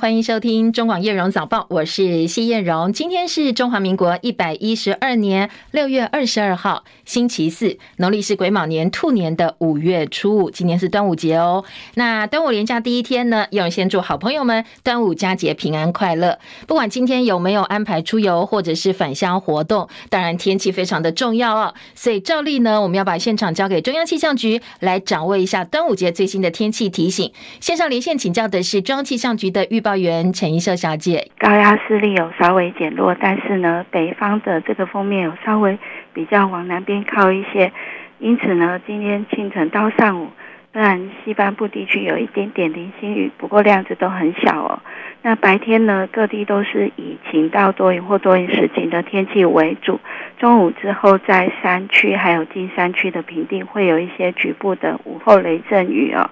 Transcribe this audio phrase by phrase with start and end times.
[0.00, 2.92] 欢迎收听中广叶荣早报，我是谢叶荣。
[2.92, 10.52] 今天是中华民国一百一十二年六月二十二号，星期四，农历是癸卯年兔年的五月初五。
[10.52, 11.64] 今天是端午节哦。
[11.94, 16.38] 那端午连假第一天呢，叶荣先祝好朋友们端午佳节平安快乐。
[16.68, 21.74] 不管今天有没有安排出游或者是返乡活动，当然天气非常的重要哦。
[21.96, 27.32] 所以照例呢，我们要把现场交给中央气象局来掌握一下端午节最新的天气提醒。
[27.58, 29.87] 线上连线请教的是中央气象局的预报。
[29.88, 35.78] 报员陈一秀小姐，高压势力有稍微减弱，但是呢，北方的这个锋面有稍微
[36.12, 37.72] 比较往南边靠一些，
[38.18, 40.28] 因此呢，今天清晨到上午，
[40.74, 44.78] 虽然西半部地区有一点点零星雨，不过量子都很小哦。
[45.22, 49.98] 那白天呢，各地都是以晴到多云或多云时晴的天气为主。
[50.38, 56.28] 中午之后，在山区还有近山区的平地会有一些局部的午后雷阵雨哦。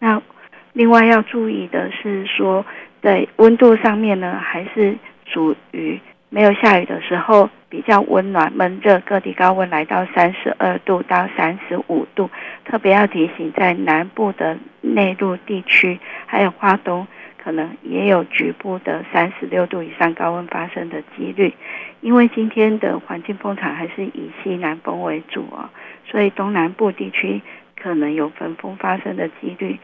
[0.00, 0.20] 那
[0.72, 2.66] 另外要注意的是说。
[3.02, 4.96] 在温度上面呢，还是
[5.26, 12.30] 属于没有下雨的时候比较温暖闷热，各地高温来到三十二度到三十五度。
[12.64, 17.06] 特别要提醒，在南部的内陆地区，还有花东，
[17.42, 21.54] 可能也有局部的三十六度以上高温发生的几率。
[22.00, 25.70] 因为今天的环境风场还是以西南风为主啊，
[26.04, 27.40] 所以东南部地区
[27.80, 29.78] 可能有焚风发生的几率。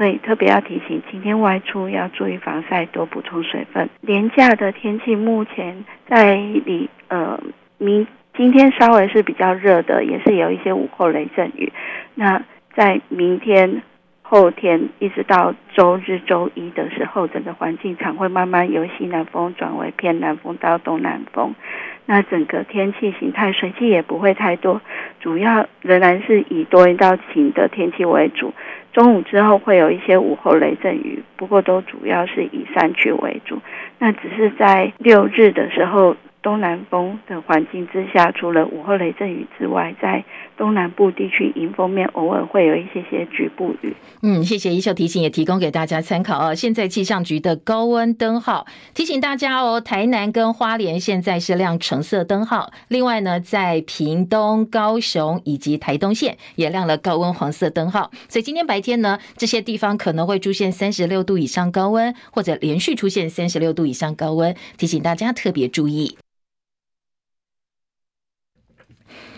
[0.00, 3.86] 所以特别要提醒，今天外出要注意防晒，多补充水分。
[4.00, 7.38] 连假的天气目前在里呃
[7.76, 11.70] 明今天稍微是比较热的，也是有一些午后雷阵雨。
[12.14, 12.42] 那
[12.74, 13.82] 在明天、
[14.22, 21.54] 后天一直到周日、周一的时候，整个环境场会慢慢由西南风转为偏南风到东南风。
[22.06, 24.80] 那整个天气形态水汽也不会太多，
[25.20, 28.54] 主要仍然是以多云到晴的天气为主。
[28.92, 33.58] 中午之后会有一些午后雷阵雨，不过都主要是以山区为主。
[33.98, 40.24] 那只是在六日的时候，东南风的环境之下，除了午后雷阵雨之外，在
[40.60, 43.96] 东南部地区迎风面偶尔会有一些些局部雨。
[44.20, 46.54] 嗯，谢谢一秀提醒，也提供给大家参考哦。
[46.54, 58.10] 现在气象局的高温灯号提醒大家哦，台南跟花莲现在是亮橙色灯号，另外呢，在屏东、高雄以及台东县也亮了高温黄色灯号。
[58.28, 66.18] 所以今天白天呢，这些地方可能会出现三十六度以上高温，或者连续出现三十六度以上高温，提醒大家特别注意。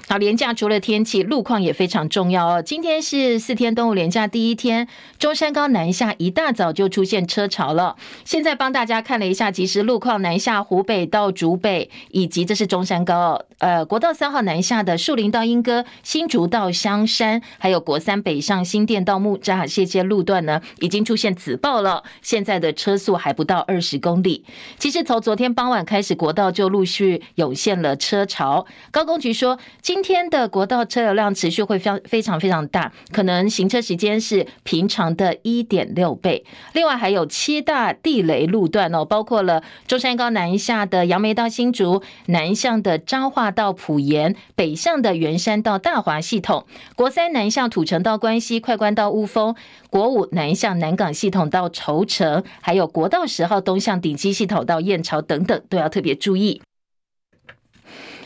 [0.09, 2.63] 好，连假除了天气，路况也非常重要哦。
[2.63, 4.87] 今天是四天端午连假第一天，
[5.19, 7.97] 中山高南下一大早就出现车潮了。
[8.25, 22.03] 现在帮大家看了一下即时路况，南下湖北到竹北，以及这是中山高，呃，国道三号南下的树林到莺歌、新竹到香山，还有国三北上新店到木栅这些路段呢，已经出现紫爆了。
[22.21, 24.45] 现在的车速还不到二十公里。
[24.79, 28.67] 其实从昨天傍晚开始，国道就陆续涌现了车潮。
[28.91, 29.59] 高工局说，
[29.95, 36.47] 今天的国道车流量持续会非常非常非常大，可能行车时间是平常的一点六倍。
[36.73, 46.65] 另外还有七大地雷路段哦，包括了中山高南下的杨梅到新竹，南向的彰化到埔盐，北向的员山到大华系统，
[46.97, 49.55] 国三南向土城到关西，快关到雾峰，
[49.91, 56.63] 国五南向南港系统到头城，还有国道十号东向顶溪系统到燕巢等等，都要特别注意。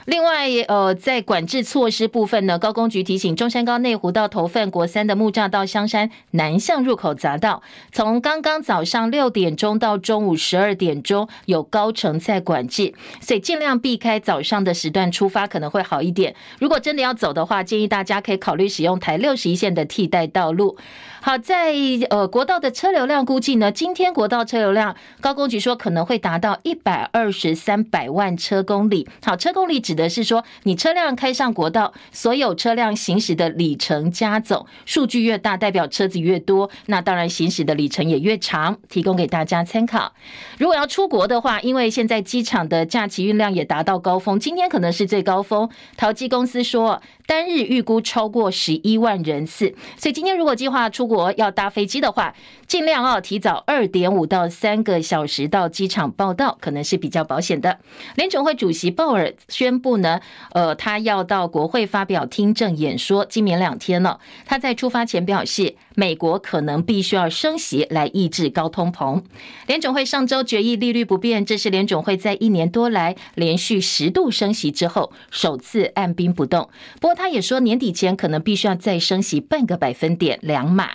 [0.07, 16.37] 另外，呃，在管制措施部分呢，高工局提醒中山高内湖到头份、国三的木栅到香山南向入口匝道，从刚刚早上六点钟到中午十二点钟有高层在管制，所以尽量避开早上的时段出发可能会好一点。
[16.61, 20.79] 如果真的要走的话，建议大家可以考虑使用台六十一线的替代道路。
[21.27, 21.75] 好，在
[22.09, 29.09] 呃国道的车流量估计呢，今天国道车流量高工局说可能会达到一百二十三百万车公里。
[29.25, 38.79] 好，车公里指的是说你车辆开上国道，所有车辆行驶的里程加总数据越大，代表车子越多，那当然行驶的里程也越长。
[38.89, 40.13] 提供给大家参考。
[40.59, 45.69] 如果要出国的话，因为现在机场的假期运量也达到高峰，今天可能是最高峰。
[45.97, 51.27] 桃机公司说单日预估超过十一万人次，所以今天如果计划出国。
[51.37, 52.35] 要搭飞机的话，
[52.67, 57.79] 尽量啊提早二点五到三个小时到机场报到，可能是比较保险的。
[58.15, 60.21] 联准会主席鲍尔宣布呢，
[60.53, 64.21] 呃，他要到国会发表听证演说，今明两天了。
[64.45, 69.21] 他在出发前表示，美国可能必须要升息来抑制高通膨。
[69.67, 76.69] 联总会上周决议利率不变，这是联总会在一年多来连续十度升息之后首次按兵不动。
[77.01, 80.91] 不过他也说，年底前可能必须要再升息半个百分点两码。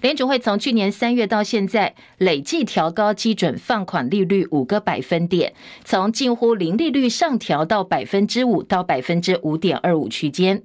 [0.00, 5.54] 联准会从去年三月到现在，累计调高基准放款利率五个百分点，
[5.84, 10.62] 从近乎零利率上调到百分之五到百分之五点二五区间。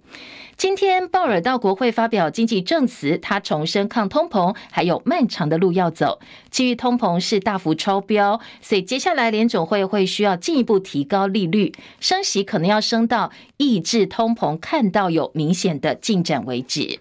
[0.56, 6.20] 今天鲍尔到国会发表经济证词，他重申抗通膨还有漫长的路要走，
[6.50, 17.00] 基于通膨是大幅超标，所以接下来联准会会需要进一步提高利率，升息可能要升到抑制通膨看到有明显的进展为止。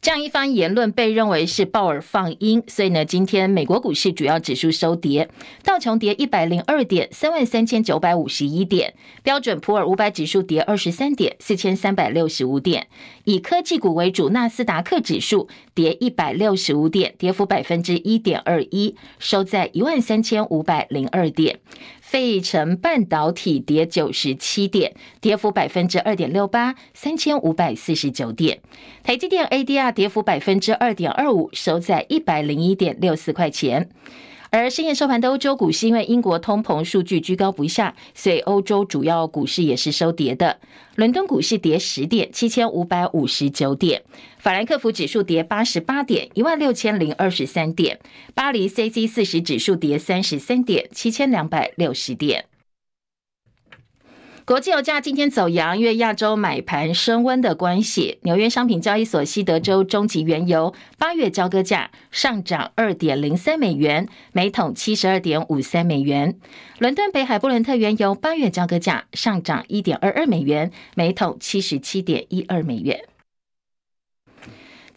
[0.00, 5.28] 这样一番言论被认为是鲍尔放鹰，所以呢，今天美国股市主要指数收跌，
[5.64, 8.90] 道琼跌一百零二点，三万三千九百五十一点；
[9.22, 12.84] 标准普尔五百指数跌二十三点，四千三百六十五点；
[13.24, 21.58] 以科技股为主，纳斯达克指数跌一百六十五点，跌幅百分之一点二一，收在一万三千五百零二点。
[22.10, 28.60] 费城半导体跌九十七点，跌幅百分之二点六八，三千五百四十九点。
[29.02, 33.90] 台积电 ADR 跌幅百分之二点二五，收在一百零一点六四块钱。
[34.50, 40.58] 而深夜收盘的欧洲股市，因为英国通膨数据居高不下，所以欧洲主要股市也是收跌的。
[40.96, 44.00] 伦敦股市跌十点，七千五百五十九点；
[44.38, 47.96] 法兰克福指数跌八十八点，一万六千零二十三点；
[48.34, 52.46] 巴黎 C C 四十指数跌三十三点，七千两百六十点。
[54.48, 58.18] 国际油价今天走阳，因为亚洲买盘升温的关系。
[58.22, 66.34] 纽约商品交易所西德州中级原油八月交割价上涨二点零三美元，每桶七十二点五三美元。
[66.78, 72.98] 伦敦北海布伦特原油八月交割价上涨一点二二美元，每桶七十七点一二美元。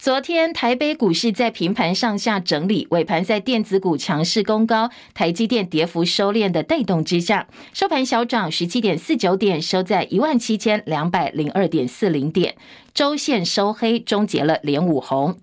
[0.02, 12.56] 昨天台北股市在平盘上下整理，尾盘在电子股强势攻高、台积电跌幅收敛的带动之下，收盘小涨十七点四九点，收在一万七千两百零二点四零点，
[12.92, 15.38] 周线收黑，终结了连五红。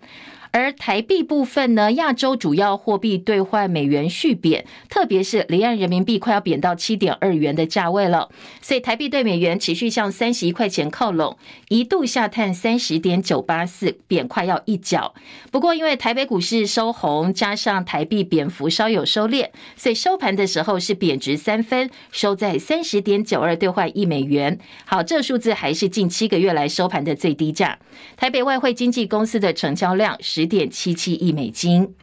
[0.52, 8.30] 而台币部分呢，亚洲主要货币兑换美元续贬，特别是离岸人民币快要贬到七点二元的价位了，
[8.60, 11.38] 所以台币兑美元持续向三十一块钱靠拢，
[11.68, 15.14] 一度下探三十点九八四，贬快要一角。
[15.52, 24.58] 不过因为台北股市收红，加上台币贬幅稍有收敛，所以收盘的时候是贬值三分，收在三十点九二兑换一美元。
[24.86, 27.78] 好，这数字还是近七个月来收盘的最低价。
[28.18, 30.39] 台北外汇经纪公司的成交量是。
[30.40, 31.96] 十点七七亿美金。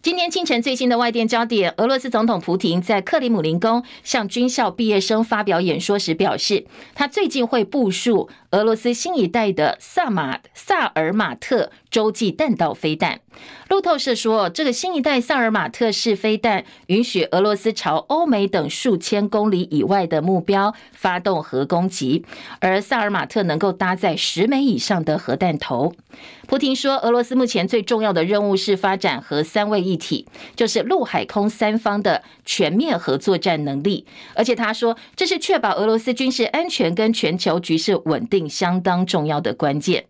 [0.00, 6.64] 今天清晨最新的外电焦点，俄罗斯总统普廷在克里姆林宫向军校毕业生发表演说时表示，
[6.94, 13.20] 他最近会部署俄罗斯新一代的萨马萨尔马特洲际弹道飞弹。
[13.68, 22.24] 路透社说，这个新一代萨尔马特式飞弹允许俄罗斯朝欧美等数千公里以外的目标发动核攻击，
[22.58, 25.94] 而萨尔马特能够搭载十枚以上的核弹头。
[26.48, 30.26] 普廷说，俄罗斯目前最重要的任务是发展核三位一体，
[30.56, 34.04] 就是陆海空三方的全面核作战能力。
[34.34, 40.06] 而且他说，这是确保俄罗斯军事安全跟全球局势稳定相当重要的关键。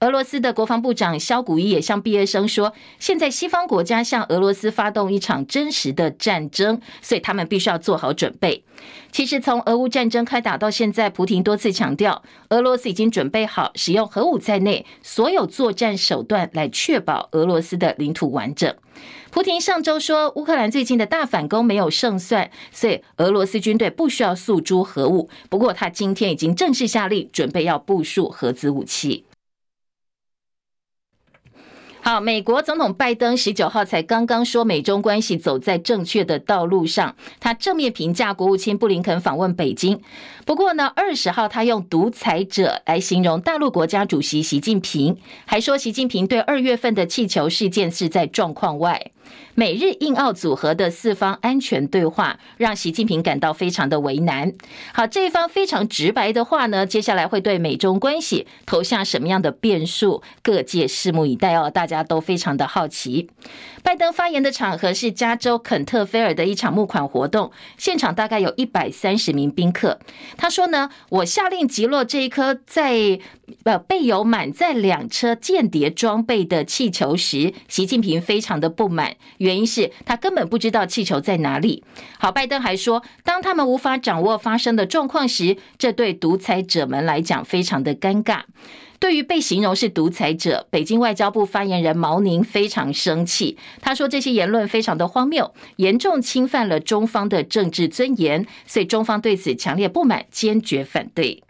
[0.00, 8.62] 俄罗斯的国防部长肖古伊也向毕业生说，现在西方国家向俄罗斯发动一场真实的战争，所以他们必须要做好准备。
[9.10, 18.72] 其实从俄乌战争开打到现在，普廷多次强调，俄罗斯已经准备好使用核武在内所有作战手段来确保俄罗斯的领土完整。
[19.30, 25.28] 普廷上周说，乌克兰最近的大反攻没有胜算，所以俄罗斯军队不需要诉诸核武。
[25.48, 29.24] 不过他今天已经正式下令，准备要部署核子武器。
[32.00, 40.00] 好，美国总统拜登十九号才刚刚说美中关系走在正确的道路上，他正面评价国务卿布林肯访问北京。
[40.46, 49.10] 不过呢，二十号他用独裁者来形容大陆国家主席习近平，还说习近平对二月份的气球事件是在状况外。
[49.58, 54.52] 美日印澳组合的四方安全对话，让习近平感到非常的为难。
[54.94, 60.22] 好，这一方非常直白的话呢，接下来会对美中关系投下什么样的变数？
[60.44, 63.30] 各界拭目以待哦，大家都非常的好奇。
[63.82, 69.98] 拜登发言的场合是加州肯特菲尔的一场募款活动，现场大概有一百三十名宾客。
[70.36, 73.18] 他说呢，我下令击落这一颗在
[73.64, 79.16] 呃备有满载两车间谍装备的气球时，习近平非常的不满。
[79.48, 81.82] 原因是他根本不知道气球在哪里。
[82.18, 88.42] 好，拜登还说，当他们无法掌握发生的状况时，这对独裁者们来讲非常的尴尬。
[89.00, 93.56] 对于被形容是独裁者，北京外交部发言人毛宁非常生气。
[93.80, 101.42] 他说这些言论非常的荒谬，严重侵犯了中方的政治尊严，所以中方对此强烈不满，坚决反对。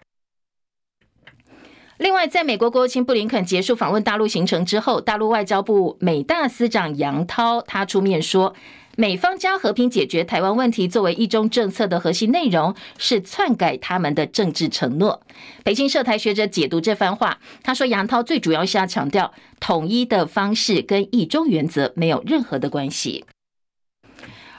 [1.99, 8.55] 另外，在美国国务卿布林肯结束访问大陆行程之后，大陆外交部美大司长杨涛他出面说，
[8.97, 15.21] 美方将和平解决台湾问题作为一中政策的核心内容，是篡改他们的政治承诺。
[15.64, 23.25] 北京涉台学者解读这番话，他说杨涛最主要是要强调统一的方式跟一中原则没有任何的关系。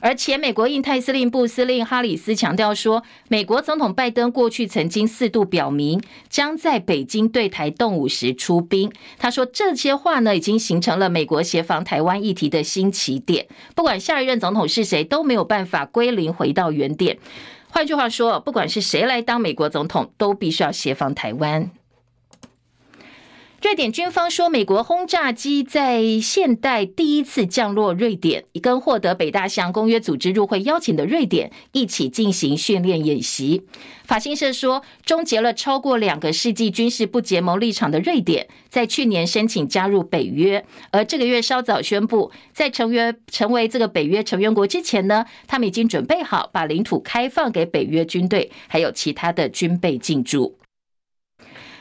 [0.01, 8.91] 而前美国印太司令部司令哈里斯强调说，美国总统拜登过去曾经四度表明将在北京对台动武时出兵。
[9.17, 13.47] 他说这些话呢，已经形成了美国协防台湾议题的新起点。
[13.75, 17.17] 不管下一任总统是谁，都没有办法归零回到原点。
[17.69, 21.69] 换句话说，不管是谁来当美国总统，都必须要协防台湾。
[23.61, 33.63] 瑞典军方说，美国轰炸机在现代第一次降落瑞典，跟获得北大西洋公约组织入会邀请的瑞典一起进行训练演习。
[34.05, 50.55] 法新社说，终结了超过两个世纪军事不结盟立场的瑞典，在去年申请加入北约，而这个月稍早宣布，在成员成为这个北约成员国之前呢，他们已经准备好把领土开放给北约军队，还有其他的军备进驻。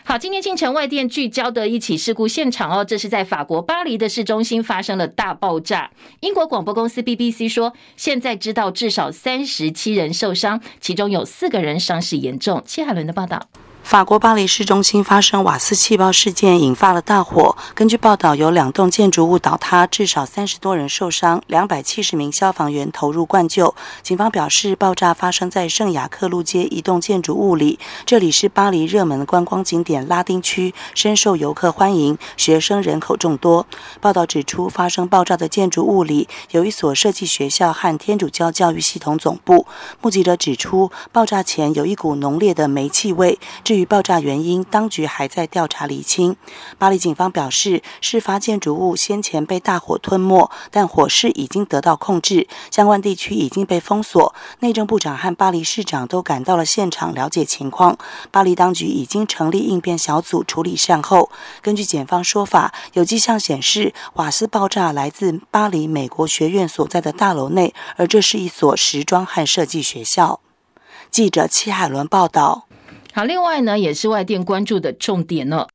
[0.08, 5.90] 好，今天清晨外电聚焦的一起事故现场哦，这是在法国巴黎的市中心发生了大爆炸。
[6.20, 12.62] 英国广播公司 BBC 说，现在知道至少三十七人受伤，其中有四个人伤势严重。
[12.64, 13.50] 谢海伦的报道。
[13.88, 17.57] 法国巴黎市中心发生瓦斯气爆事件，引发了大火。
[17.75, 23.75] 根据报道，有两栋建筑物倒塌，至少三十多人受伤，两百七十名消防员投入灌救。
[24.02, 33.66] 警方表示，爆炸发生在圣雅克路街一栋建筑物里，这里是巴黎热门的观光景点拉丁区，深受游客欢迎，学生人口众多。
[34.02, 39.66] 报道指出，发生爆炸的建筑物里有一所设计学校和天主教教育系统总部。
[40.02, 43.38] 目击者指出，爆炸前有一股浓烈的煤气味。
[43.64, 46.37] 至于爆炸原因，当局还在调查厘清。
[46.76, 54.35] 巴黎警方表示，事发建筑物先前被大火吞没，但火势已经得到控制，相关地区已经被封锁。
[54.61, 57.97] 内政部长和巴黎市长都赶到了现场了解情况。
[58.30, 61.30] 巴黎当局已经成立应变小组处理善后。
[61.62, 70.40] 根据检方说法，有迹象显示瓦斯爆炸来自巴黎美国学院所在的大楼内，而这是一所时装和设计学校。
[71.11, 72.67] 记者戚海伦报道。
[73.18, 75.66] 好，另外呢，也是外电关注的重点呢。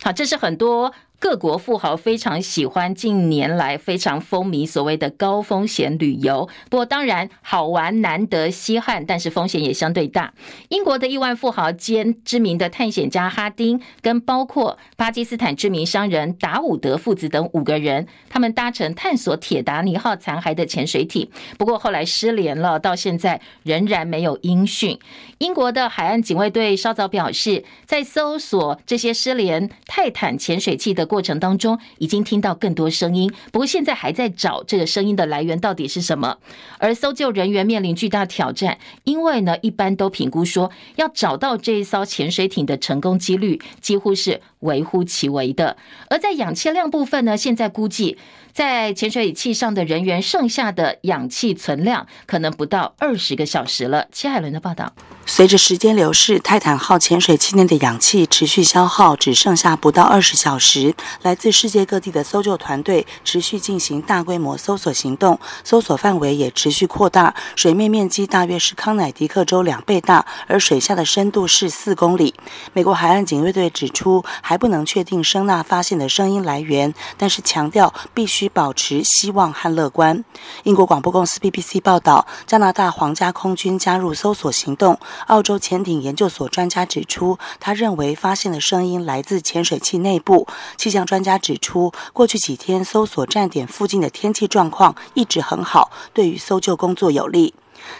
[0.00, 0.94] 好，这是很多。
[1.20, 10.34] 各国富豪非常喜欢近年来非常风靡所谓的高风险旅游，不过当然好玩难得稀罕，但是风险也相对大。
[10.68, 24.98] 英国的亿万富豪兼知名的探险家哈丁，跟包括巴基斯坦知名商人达伍德父子等五个人，他们搭乘探索铁达尼号残骸的潜水艇，不过后来失联了，到现在仍然没有音讯。
[25.38, 36.38] 英国的海岸警卫队稍早表示，在搜索这些失联泰坦潜水器的过程当中，已经听到更多声音，不过现在还在找这个声音的来源到底是什么。
[36.78, 45.76] 而搜救人员面临巨大挑战，因为呢，一般都评估说，要找到这一艘潜水艇的成功几率几乎是微乎其微的。
[46.08, 48.18] 而在氧气量部分呢，现在估计。
[48.54, 54.06] 在潜水器上的人员剩下的氧气存量可能不到二十个小时了。
[54.12, 54.92] 齐海伦的报道：
[55.26, 60.94] 随着时间流逝，泰坦号潜水器内的氧气持续消耗，只剩下不到二十小时。
[61.22, 67.34] 来自世界各地的搜救团队持续进行大规模搜索行动，搜索范围也持续扩大。
[67.56, 72.34] 水面面积大约是康乃狄克州两倍大，而水下的深度是四公里。
[72.72, 78.44] 美国海岸警卫队指出，还不能确定声纳发现的声音来源，但是强调必须。
[78.54, 80.22] 保持希望和乐观。
[80.62, 84.98] 英国广播公司 BBC 报道，加拿大皇家空军加入搜索行动。
[85.26, 90.46] 澳洲潜艇研究所专家指出，他认为发现的声音来自潜水器内部。
[90.76, 97.54] 气象专家指出，过去几天搜索站点附近的天气状况一直很好，对于搜救工作有利。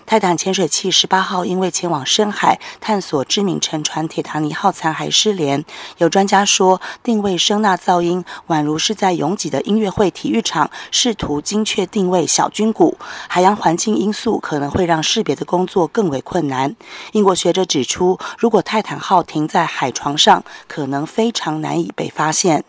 [0.06, 5.64] 泰坦潜水器十八号因为前往深海探索知名沉船铁达尼号残骸失联。
[5.98, 12.96] 有专家说，定位声纳噪音宛如是在拥挤的音乐会体育场试图精确定位小军鼓。
[13.28, 16.74] 海洋环境因素可能会让识别的工作更为困难。
[17.12, 22.64] 英国学者指出，如果泰坦号停在海床上，可能非常难以被发现。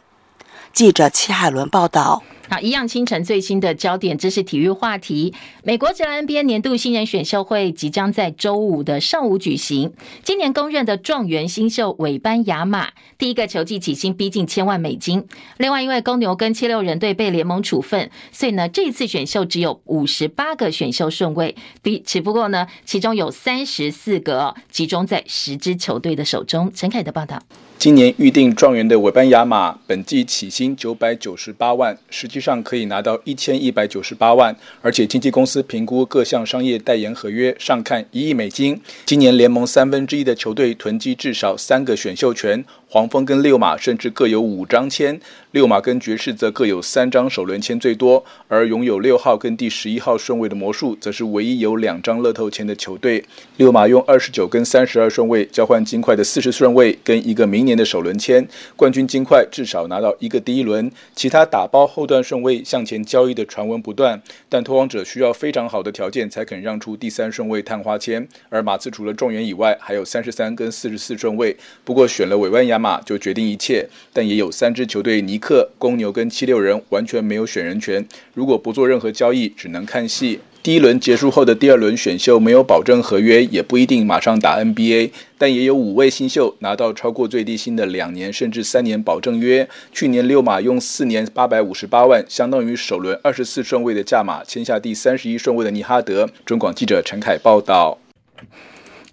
[0.73, 2.23] 记者齐海伦报道。
[2.47, 5.33] 好，一样清晨最新的焦点，这是体育话题。
[5.63, 9.91] 美国职篮 NBA 年度新人选秀会即将在周五的上午举行。
[10.23, 15.27] 今年公认的状元新秀韦班亚马，第一个球季起薪逼近千万美金。
[15.57, 26.71] 另外，因为公牛跟七六人队被联盟处分，所以呢，这一次选秀只有五十八个选秀顺位，比只不过呢，其中有三十四个集中在十支球队的手中。
[26.75, 27.41] 陈凯的报道。
[27.77, 38.81] 今年预定状元的韦班亚马本季起薪九百九十八万，实际上可以拿到一千一百九十八万，而且经纪公司评估各项商业代言合约上看一亿美金。
[39.05, 45.19] 今年联盟三分之一的球队囤积至少三个选秀权，黄蜂跟六马甚至各有五张签。
[45.51, 53.23] 六马跟爵士则各有三张首轮签最多，而拥有六号跟第十一号顺位的魔术，则是唯一有两张乐透签的球队。
[53.55, 60.91] 六马用二十九跟三十二顺位交换金块的四十顺位跟一个明年的首轮签，冠军金块至少拿到一个第一轮。
[61.15, 68.27] 其他打包后段顺位向前交易的传闻不断，但拓荒者需要非常好的条件才肯让出第三顺位探花签。
[68.49, 71.55] 而马刺除了状元以外，还有三十三跟四十四顺位，
[71.85, 75.39] 不过选了韦班亚马就决定一切，但也有三支球队尼。
[75.45, 78.03] 克公牛跟七六人完全没有选人权，
[78.33, 80.39] 如果不做任何交易，只能看戏。
[80.65, 89.69] 第一轮结束后的第二轮选秀没有保证合约，也不一定马上打 NBA，但也有五位新秀拿到超过最低薪的两年甚至三年保证约。
[89.91, 96.27] 去年六马用四年八百五十八万，相当于首轮二十四顺位的价码签下第三十一顺位的尼哈德。
[96.43, 97.99] 中广记者陈凯报道。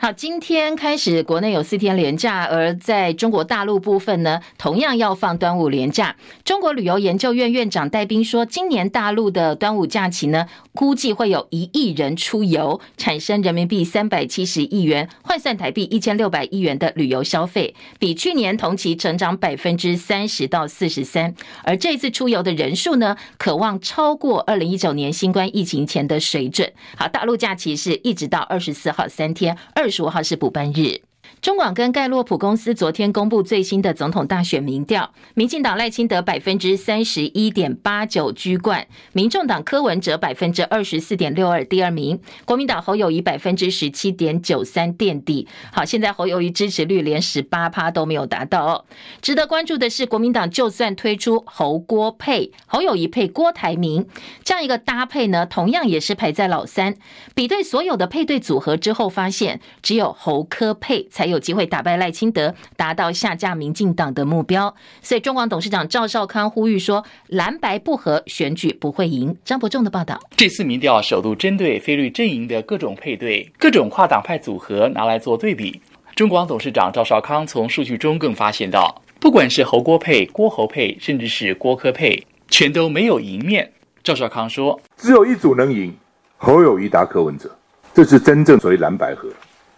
[0.05, 6.17] 好，今天开始国内有四天连假，而在中国大陆部分呢，同样要放端午连假。
[6.45, 21.33] 中国旅游研究院院长戴斌说，今年大陆的端午假期呢，估计会有一亿人出游，产生人民币三百七十亿元，换算台币一千六百亿元的旅游消费，比去年同期成长百分之三十到四十三。
[21.63, 26.73] 而这次出游的人数呢，可望超过二零一九年新冠疫情前的水准。
[26.97, 31.03] 好，大陆假期是一直到二十四号三天，二十五号是补班日。
[31.43, 45.49] 中广跟盖洛普公司昨天公布最新的总统大选民调，民进党赖清德百分之三十一点八九居冠，民众党柯文哲百分之二十四点六二第二名，国民党侯友谊百分之十七点九三垫底。
[45.73, 48.85] 好，现在侯友谊支持率连十八趴都没有达到哦。
[49.21, 54.07] 值得关注的是，国民党就算推出侯郭配，侯友谊配郭台铭
[54.45, 56.95] 这样一个搭配呢，同样也是排在老三。
[57.35, 61.32] 比对所有的配对组合之后，发现只有侯柯配才。
[61.33, 64.73] 有机会打败赖清德，达到下架民进党的目标。
[65.01, 70.21] 所以中广董事长赵少康呼吁说：“蓝白不合，选举不会赢。”张伯仲的报道。
[70.37, 75.81] 这次民调首度针对非绿阵营的各种配对、各种跨党派组合拿来做对比。
[76.15, 83.73] 中广董事长赵少康从数据中更发现到，不管是侯郭配、郭侯配，甚至是郭柯配，全都没有赢面。
[84.05, 85.97] 赵少康说：“只有一组能赢，
[86.37, 87.51] 侯友宜搭柯文哲，
[87.95, 89.29] 这是真正所谓蓝白合。”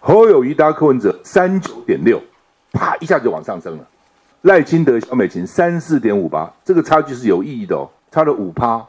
[0.07, 2.21] 侯友宜搭柯文哲三九点六，
[2.71, 3.87] 啪一下就往上升了。
[4.43, 8.85] 赖清德、萧美琴三四点五八，这个差距是有意义的哦，差了五趴，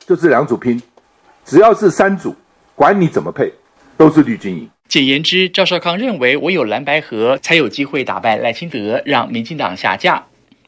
[0.00, 0.78] 就这两组拼，
[1.42, 2.36] 只要是三组，
[2.74, 3.50] 管你怎么配，
[3.96, 4.68] 都是绿军营。
[4.88, 10.26] 简言之，赵少康认为，唯有蓝白合才有机会打败赖清德，让民进党下架。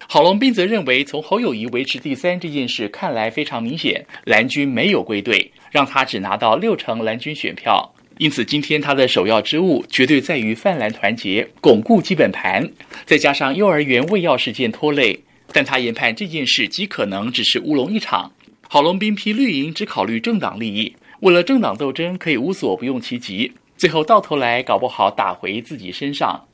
[0.09, 7.93] 郝龙斌则认为，从侯友谊维持第三这件事看来非常明显，蓝军没有归队，让他只拿到六成蓝军选票。
[8.21, 12.71] 因此，今天他的首要之务绝对在于泛蓝团结，巩固基本盘，
[13.07, 15.21] 再加上幼儿园喂药事件拖累，
[15.55, 18.31] 但他研判这件事极可能只是乌龙一场。
[18.69, 26.45] 郝龙斌批绿营只考虑政党利益，为了政党斗争可以无所不用其极，最后到头来搞不好打回自己身上。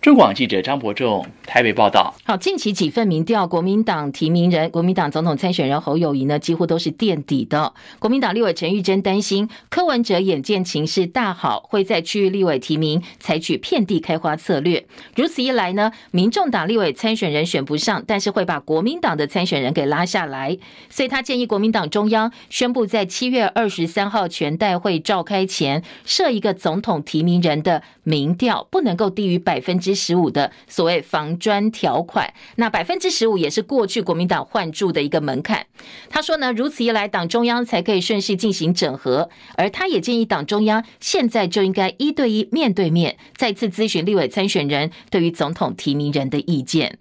[0.00, 2.14] 中广记者张伯仲台北报道。
[2.24, 7.72] 好，近期几份民调，国民党提名人、国民党总统参选人侯友谊呢，几乎都是垫底的。
[7.98, 14.86] 国民党立委陈玉珍担心柯文哲眼见情势大好，会在区域立委提名采取遍地开花策略。
[15.16, 20.56] 如此一来呢，民众党立委参选人选不上，但是会把国民党的参选人给拉下来。
[20.88, 29.85] 所以他建议国民党中央宣布，在七月二十三号全代会召开前设一个总统提名人的民调，不能够低于百分之。
[29.86, 35.64] 之十五的所谓防砖条款，那百分之十五也是过去国民党换住的一个门槛。
[36.10, 39.28] 他说呢，如此一来，党中央才可以顺势进行整合。
[39.54, 46.98] 而他也建议党中央现在就应该一对一面对面再次咨询立委参选人对于总统提名人的意见。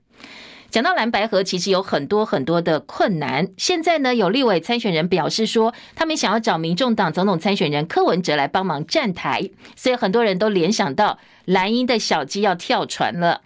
[0.75, 3.47] 讲到蓝白合，其实有很多很多的困难。
[3.55, 13.43] 现在呢，有立委参选人表示说，他们想要找民众党总统参选人柯文哲来帮忙站台，所以很多人都联想到蓝鹰的小鸡要跳船了。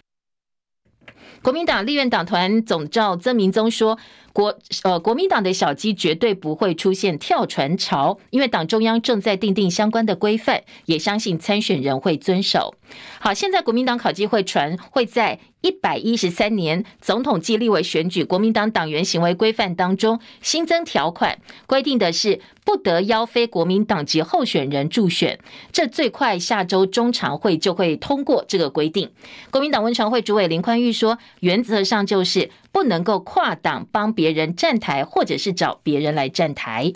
[1.40, 3.96] 国民党立院党团总召曾明宗说，
[4.32, 12.74] 国呃国民党的小鸡绝对不会出现跳船潮，因为党中央正在订定相关的规范，也相信参选人会遵守。
[13.20, 25.38] 好，现在国民党考纪会传会在一百一十三年总统暨立委选举国民党党员行为规范当中新增条款，规定的是不得邀非国民党籍候选人助选。
[25.70, 29.10] 这最快下周中常会就会通过这个规定。
[29.50, 36.92] 国民党文传会主委林宽裕说，原则上就是不能够跨党帮别人站台，或者是找别人来站台。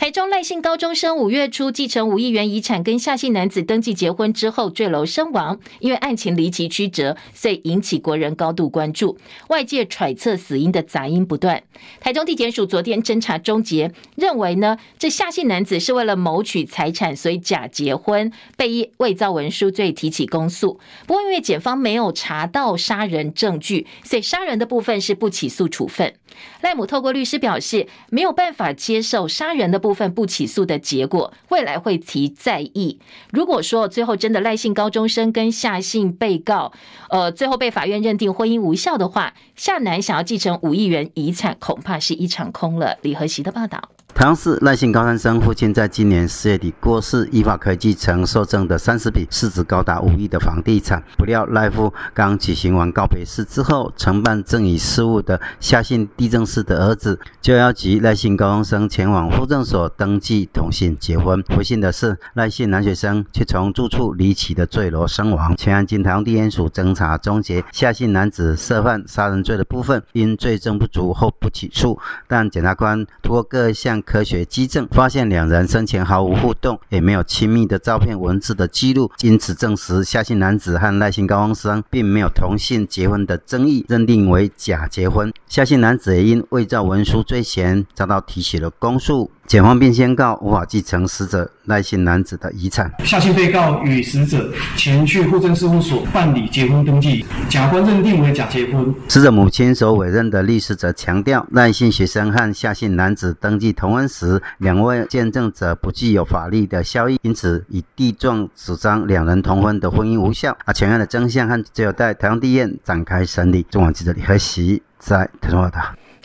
[0.00, 9.18] 台中赖姓高中生五月初继承五亿元遗产，跟夏姓男子登记结婚之后坠楼身亡，因为案情离奇曲折，所以引起国人高度关注。
[9.50, 11.62] 外界揣测死因的杂音不断。
[12.00, 20.80] 台中地检署昨天侦查终结，认为呢，这夏姓男子是为了谋取财产，所以假结婚，被以伪造文书罪提起公诉。
[21.06, 26.14] 不过因为检方没有查到杀人证据，所以杀人的部分是不起诉处分。
[26.62, 33.00] 赖母透过律师表示，没有办法接受杀人的部部分不起诉的结果，未来会提再议。
[33.32, 36.72] 如果说最后真的赖姓高中生跟夏姓被告，
[37.08, 42.98] 呃，最后被法院认定婚姻无效的话，夏男想要继承五亿元遗产，恐怕是一场空了。
[43.02, 43.82] 李和席的报道。
[44.12, 51.02] 台中市赖姓高三生父亲在今年四月底过世，依法可以继承受赠的三十笔市值高达五亿的房地产。
[51.16, 61.40] 不料赖父刚举行完告别式之后，承办赠与事务的夏姓地政士的儿子就邀集赖姓高中生前往户政所登记同姓结婚。
[61.44, 65.56] 不幸的是，赖姓男学生却从住处离奇的坠楼身亡。
[65.56, 73.99] 全案经台中地检署侦查终结，夏姓男子涉犯杀人罪的部分因罪证不足后不起诉，但检察官通过各项。
[74.02, 85.32] 科学基证发现，两人生前毫无互动，也没有亲密的照片、文字的记录，因此证实夏姓男子和赖姓高中生并没有同性结婚的争议，认定为假结婚。
[85.48, 89.30] 夏姓男子也因伪造文书罪嫌遭到提起了公诉。
[89.50, 92.88] 检方并宣告无法继承死者赖姓男子的遗产。
[93.04, 98.94] 夏姓被告与死者前去户政事务所办理结婚登记，检察官认定为假结婚。
[99.08, 110.56] 死者母亲所委任的律师则强调，赖姓学生和夏姓男子登记同婚时，两位见证者不具有法律的效益，因此以地状主张两人同婚的婚姻无效。
[110.64, 113.66] 而全案的真相和只有待台中地院展开审理。
[113.68, 115.80] 中广记者李和习在台中报道。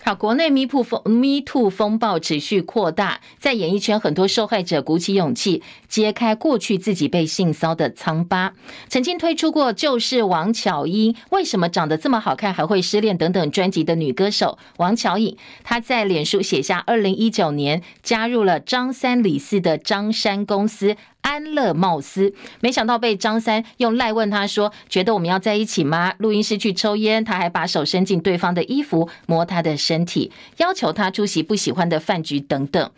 [0.08, 8.54] 好，国内 Me Too 风 Me Too 风暴持续扩大，在演艺圈，很多受害者鼓起勇气揭开过去自己被性骚的疮疤。
[8.88, 20.96] 曾经推出过《就是王巧英为什么长得这么好看还会失恋》等等专辑的女歌手王巧颖，她在脸书写下，二零一九年加入了张三李四的张三公司。
[21.26, 32.92] 安乐貌似，没想到被张三用赖问他说：“觉得我们要在一起吗？”录音室去抽烟，他还把手伸进对方的衣服摸他的身体，要求他出席不喜欢的饭局等等。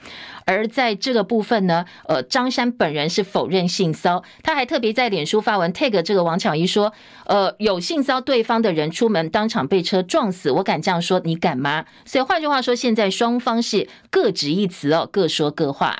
[0.46, 6.92] 而在这个部分呢，呃，张三本人是否认性骚，他还特别在脸书发文 tag 这个王巧一说
[7.28, 16.00] ：“呃，有性骚对方的人出门当场被车撞死，我敢这样说，你敢吗？”所以换句话说，现在双方是各执一词哦，各说各话。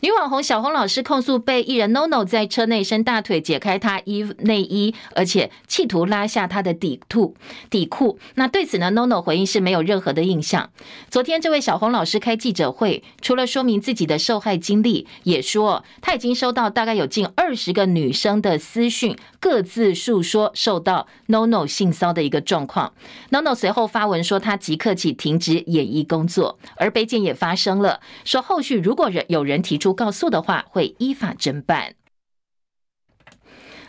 [0.00, 7.34] 女网红小红老师控诉被艺人 NONO 在车内伸大腿解开她衣内衣，而且企图拉下她的底裤
[7.68, 8.16] 底裤。
[8.36, 10.70] 那对此呢，NONO 回应是没有任何的印象。
[11.10, 22.92] 昨天这位小红老师开记者会，除了说明自己的受害经历，也说她已经收到大概有近二十个女生的私讯，各自诉说受到 NONO 性骚的一个状况。
[23.32, 29.87] NONO 随后发文说，她即刻起停止演艺工作，而悲件也发生了，说后续如果人有人提出。
[29.88, 31.94] 不告诉的话，会依法侦办。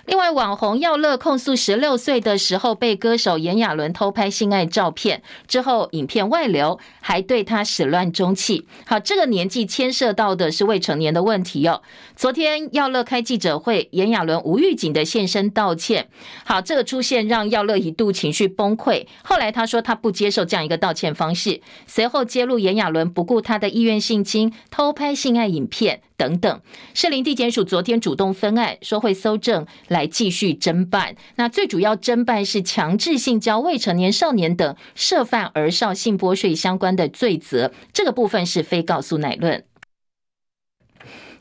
[0.05, 8.65] 另外，网红耀乐控诉十六岁的时候被歌手炎亚纶偷拍性爱照片，之后影片外流，还对他始乱终弃。
[8.87, 11.83] 好，这个年纪牵涉到的是未成年的问题哦。
[12.19, 16.09] 昨天耀乐开记者会，炎亚纶无预警的现身道歉。
[16.43, 19.07] 好，这个出现让耀乐一度情绪崩溃。
[19.23, 21.61] 后来他说他不接受这样一个道歉方式。
[21.87, 26.01] 随后揭露炎亚纶不顾他的意愿性侵，偷拍性爱影片。
[26.17, 26.61] 等等，
[26.93, 31.15] 士林地检署昨天主动分案，说会搜证来继续侦办。
[31.37, 39.63] 那最主要侦办是强制性交未成年少年等涉犯儿少性剥削相关的罪责，这个部分是非告诉乃论。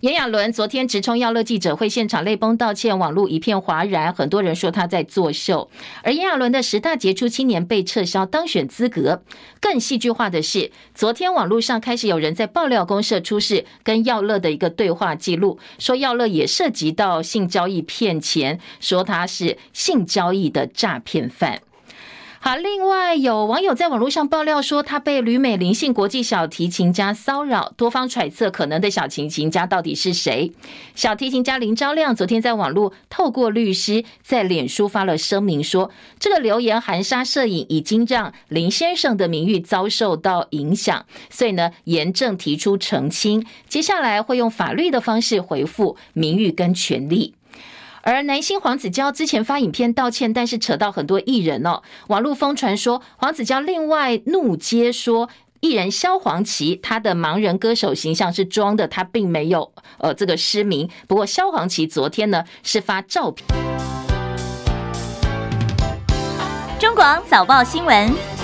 [0.00, 5.68] 炎亚纶昨天直冲耀乐记者会现场泪崩道歉，网络一片哗然，很多人说他在作秀。
[6.04, 9.24] 而炎亚纶的十大杰出青年被撤销当选资格。
[9.60, 21.60] 更戏剧化的是，昨天网络上开始有人在爆料公社出示跟耀乐的一个对话记录，说耀乐也涉及到性交易骗钱，说他是性交易的诈骗犯。
[22.40, 30.52] 好，另外有网友在网络上爆料说，他被旅美林姓国际小提琴家骚扰，多方揣测可能的小提琴家到底是谁？
[30.94, 47.34] 小提琴家林昭亮昨天在网络透过律师在脸书发了声明说，这个留言含沙射影，已经让林先生的名誉遭受到影响，所以呢，严正提出澄清，接下来会用法律的方式回复名誉跟权利。
[48.02, 55.28] 而男星黄子佼之前发影片道歉，但是扯到很多艺人哦，网络疯传说黄子佼另外怒接说，
[55.60, 60.88] 艺人萧煌奇他的盲人歌手形象是装的，他并没有呃这个失明。
[61.06, 63.46] 不过萧煌奇昨天呢是发照片。
[66.78, 68.37] 中广早报新闻。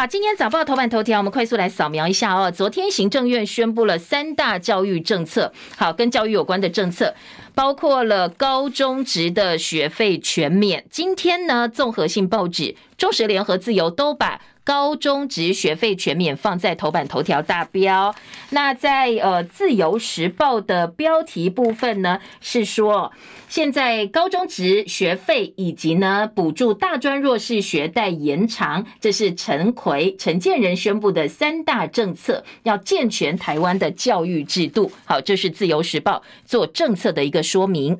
[0.00, 2.50] 好，今天早报头版头条，我们快速来扫描一下哦。
[2.50, 7.14] 昨天行政院宣布了三大教育政策，好，跟教育有关的政策，
[7.54, 10.86] 包括了高中职的学费全免。
[10.90, 14.40] 今天呢，综合性报纸、中时联合、自由都把。
[14.64, 18.14] 高中职学费全免放在头版头条大标。
[18.50, 23.12] 那在呃自由时报的标题部分呢，是说
[23.48, 34.92] 现在高中职学费以及呢补助大专弱势学贷延长，这是陈奎陈建仁宣布的三大政策，要健全台湾的教育制度。
[35.04, 37.98] 好，这是自由时报做政策的一个说明。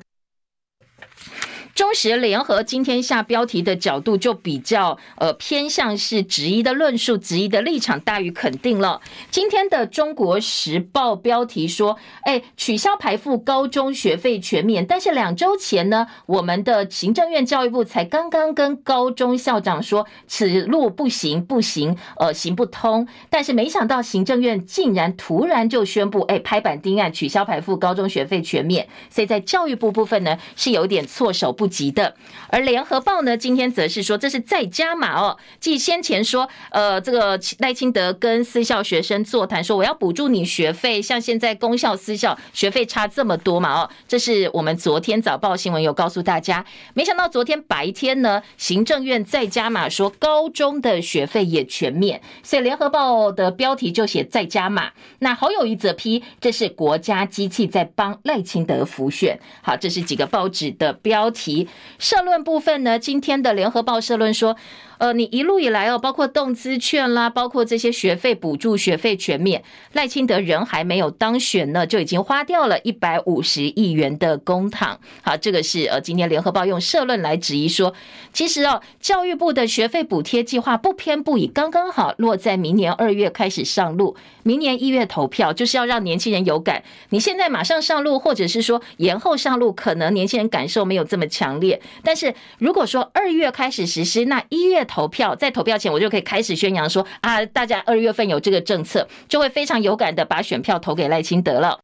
[1.73, 9.01] 中时联合今天下标题的角度就比较呃偏向是质疑的论述，质疑的立场大于肯定了。
[9.29, 23.07] 今天的中国时报标题说，哎，取消排付高中学费全免，但是两周前呢，我们的行政院教育部才刚刚跟高中校长说此路不行不行，呃行不通。
[23.29, 31.71] 但是没想到行政院竟然突然就宣布，哎，拍板定案取消排付高中学费全免，所以在教育部部分呢是有点措手不。
[31.71, 32.13] 及的，
[32.49, 35.37] 而联合报呢，今天则是说这是再加码哦。
[35.61, 43.73] 继先前说，呃，这个赖清德跟私校学生座谈，说我要补助你学费，像现在公校私校学费差这么多嘛？
[43.73, 46.65] 哦，这是我们昨天早报新闻有告诉大家。
[46.93, 54.91] 没想到昨天白天呢，行政院再加码说高中的学费也全免，所以联合报的标题就写再加码。
[55.19, 59.39] 那侯友宜则批这是国家机器在帮赖清德辅选。
[59.61, 61.67] 好，这是几个报纸的标题题。
[61.99, 64.55] 社论部分呢，今天的联合报社论说。
[65.01, 74.95] 呃，你一路以来哦，包括动资券啦，包括这些学费补助、学费全免，赖清德人还没有当选呢，就已经花掉了一百五十亿元的公帑。
[75.23, 77.95] 好，这个是呃，今天联合报用社论来质疑说，
[78.31, 86.83] 其实哦，教育部的学费补贴计划不偏不倚，刚刚好落在明年二月开始上路，明年一月投票，就是要让年轻人有感。
[87.09, 91.81] 你现在马上上路，或者是说延后上路，可能年轻人感受没有这么强强烈。
[92.03, 94.85] 但是如果说二月开始实施，那一月。
[94.91, 101.79] 投票在投票前，我就可以开始宣扬说啊，大家二月份有这个政策，就会非常有感的把选票投给赖清德了。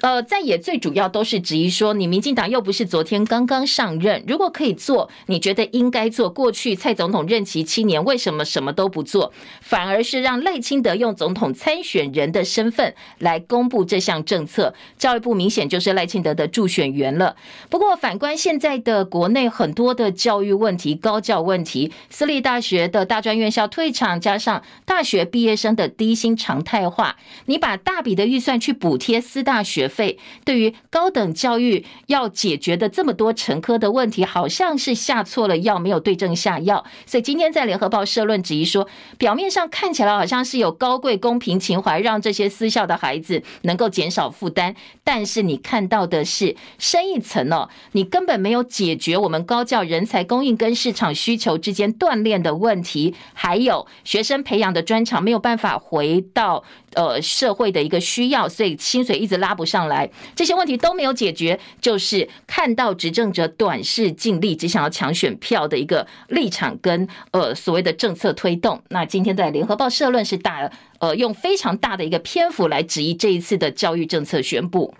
[0.00, 6.30] 呃，在野最主要都是质疑说，你民进党又不是昨天刚刚上任，如果可以做，你觉得应该做。
[6.30, 14.72] 过去蔡总统任期七年，为什么什么都不做，反而是让赖清德用总统参选人的身份来公布这项政策？
[14.96, 17.36] 教育部明显就是赖清德的助选员了。
[17.68, 29.89] 不过反观现在的国内很多的教育问题、高教问题，私立大学的大专院校退场，加上大学毕业生的低薪常态化，你把大笔的预算去补贴私大学。
[29.90, 36.82] 费对于高等教育要解决的这么多成科的问题，好像是下错了药，没有对症下药。
[37.04, 56.62] 所以今天在联合报社论质疑说，表面上看起来好像是有高贵公平情怀，让这些私校的孩子能够减少负担，但是你看到的是深一层哦，你根本没有解决我们高教人才供应跟市场需求之间断链的问题，还有学生培养的专长没有办法回到
[56.94, 59.88] 呃社会的一个需要，所以薪水一直拉不上。
[59.88, 68.82] 来，这些问题都没有解决，就是看到执政者短视尽力，只想要抢选票的一个立场跟呃所谓的政策推动。
[68.90, 74.94] 那今天在联合报社论是大呃用非常大的一个篇幅来质疑这一次的教育政策宣布。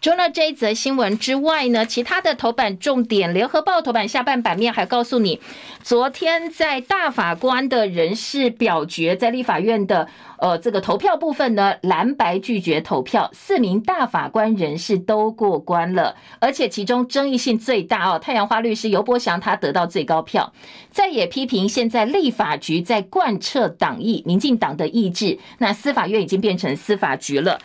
[0.00, 5.40] 除了这一则新闻之外呢，其他的头版重点，联合报头版下半版面还告诉你，
[5.82, 20.52] 昨天在大法官的人事表决，在立法院的呃这个投票部分呢，蓝白拒绝投票，四名大法官人士都过关了，而且其中争议性最大哦，太阳花律师尤伯祥他得到最高票，
[20.92, 27.58] 再也批评现在立法局在贯彻党意，民进党的意志，那司法院已经变成司法局了。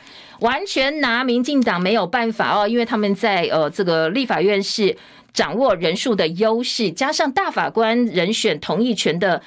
[0.44, 4.98] 完全拿民进党没有办法哦，因为他们在呃这个立法院是
[5.32, 9.42] 掌握人数的优势，加上大法官人选同意权的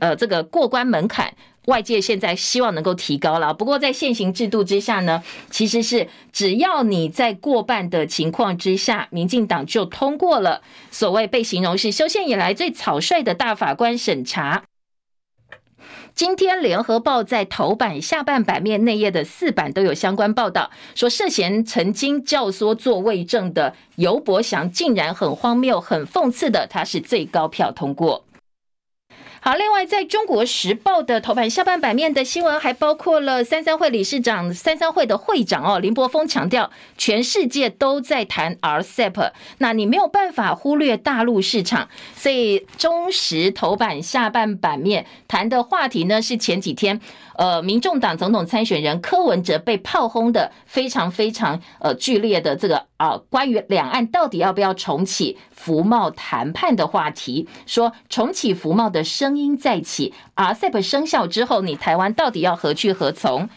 [0.00, 1.32] 呃这个过关门槛。
[1.66, 14.64] 外界现在希望能够提高了，不过在现行制度之下呢，其实是只要你在过半的情况之下，民进党就通过了所谓被形容是修宪以来最草率的大法官审查。
[16.20, 28.22] 今天联合报在头版下半版面内页的四版都有相关报道，说涉嫌曾经教唆做伪证的尤伯祥，竟然很荒谬、很讽刺的，他是最高票通过。
[29.42, 47.00] 好，另外，在中国时报的头版下半版面的新闻，还包括了三三会理事长、三三会的会长哦，林柏峰强调，全世界都在谈 RCEP，那你没有办法忽略大陆市场，所以中时头版下半版面谈的话题呢，是前几天。
[47.40, 63.48] 呃，民众党总统参选人柯文哲被炮轰的非常非常呃剧烈的这个啊、呃，关于两岸到底要不要重启服贸谈判的话题，说重启服贸的声音再起，RCEP 生效之后，你台湾到底要何去何从？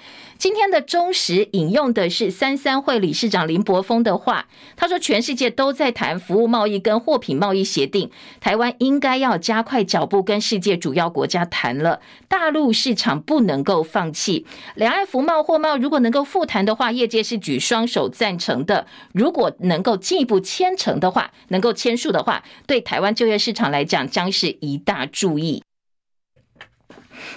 [0.44, 14.46] 今天的中时引用的是三三会理事长林柏峰的话，他说：“全世界都在谈服务贸易跟货品贸易协定，台湾应该要加快脚步跟世界主要国家谈了，大陆市场不能够放弃。
[14.76, 18.86] 两岸服贸货贸如果能够复谈的话，业界是举双手赞成的。
[19.14, 25.64] 如果能够进一步签成的话，能够签署的话，对台湾就业市场来讲将是一大助益。”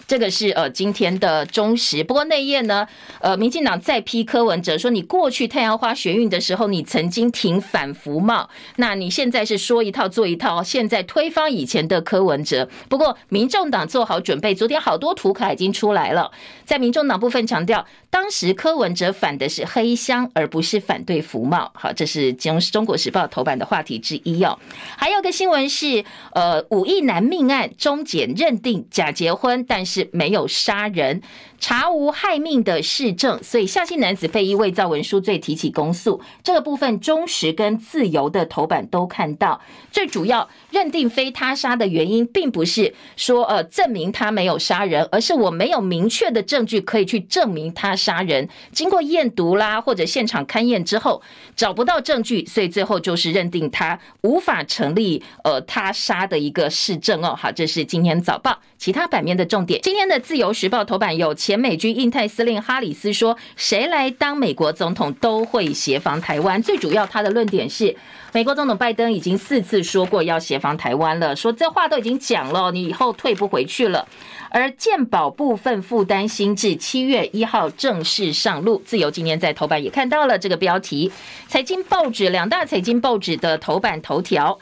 [0.06, 2.86] 这个是呃今天的中时，不过内页呢，
[3.20, 12.68] 呃，民进党再批柯文哲说，你过去太阳花学运的时候，你曾经挺反服贸，那你现在是说一套做一套，现在推翻以前的柯文哲。
[12.88, 16.30] 不过民众党做好准备，昨天好多图卡已经出来了，
[16.64, 21.72] 在民众党部分强调，当时柯文哲反的是黑箱，而不是反对服贸。
[21.74, 24.56] 好，这是中中国时报头版的话题之一哦。
[24.96, 29.95] 还有个新闻是，呃，五亿男命案，终检认定假结婚，但是。
[29.96, 31.22] 是没有杀人。
[31.58, 36.20] 查无害命的事证，所以夏姓男子被依伪造文书罪提起公诉。
[36.44, 39.58] 这个部分，中时跟自由的头版都看到。
[39.90, 48.46] 最主要认定非他杀的原因，并不是说呃证明他没有杀人，而是我没有明确的证据可以去证明他杀人。
[48.70, 51.22] 经过验毒啦，或者现场勘验之后，
[51.56, 57.34] 找不到证据，所以最后就是认定他无法成立呃他杀的一个事证哦。
[57.34, 59.80] 好，这是今天早报其他版面的重点。
[59.86, 61.32] 今天的自由时报头版有。
[61.32, 66.60] 前美军印太司令哈里斯说：“谁来当美国总统都会协防台湾。
[66.60, 67.94] 最主要，他的论点是，
[68.32, 74.04] 美国总统拜登已经四次说过要协防台湾了，说这话都已经讲了，你以后退不回去了。
[74.50, 78.82] 而健保部分负担新制七月一号正式上路。
[78.84, 81.12] 自由今天在头版也看到了这个标题，
[81.46, 84.58] 财经报纸两大财经报纸的头版头条。”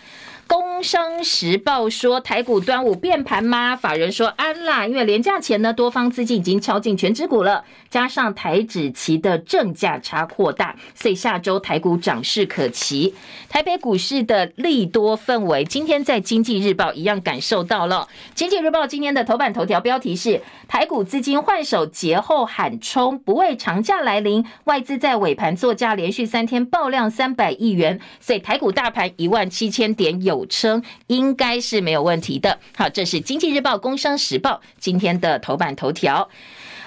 [0.46, 3.74] 工商时报说台股端午变盘吗？
[3.74, 13.14] 法人说安啦，因为连假前呢，多方资金已经敲进全指股了，加上台指期的正价差扩大，所以下周台股涨势可期。
[13.48, 18.06] 台北股市的利多氛围，今天在经济日报一样感受到了。
[18.34, 30.33] 经济日报今天的头版头条标题是台股资金换手节后喊冲，不畏长假来临，外资在尾盘作价连续三天爆量三百亿元，所以台股大盘一万七千点有。
[30.34, 32.58] 有称应该是没有问题的。
[32.76, 36.28] 好，这是《经济日报》《工商时报》今天的头版头条。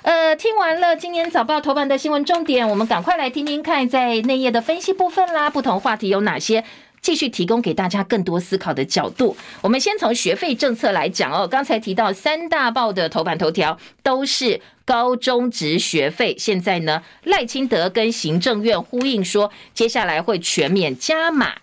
[0.02, 5.50] 呃，听完了今天早报头版的新闻重点，我们赶快来听听看在内页的分析部分啦。
[5.50, 6.64] 不同话题有哪些？
[7.00, 9.38] 继续提供给大家更多思考的角度。
[9.62, 11.48] 我们先从学费政策来讲哦。
[11.48, 21.54] 刚才提到三大报的头版头条都是高中职学费，现在呢，赖清德跟行政院呼应说，接下来会全面加码。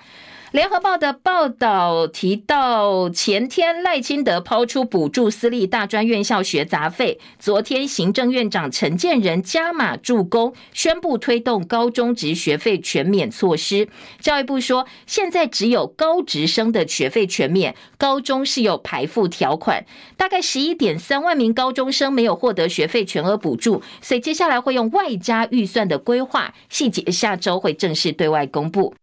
[0.54, 13.88] 联合报的报道提到，前天赖清德抛出补助私立大专院校学杂费，昨天行政院长陈建仁加码助攻，宣布推动高中职学费全免措施。
[14.20, 19.84] 教育部说，现在只有高职生的学费全免，高中是有排付条款，
[20.16, 28.94] 大概十一点三万名高中生没有获得学费全额补助，所以接下来会用外加预算的规划，细节下周会正式对外公布。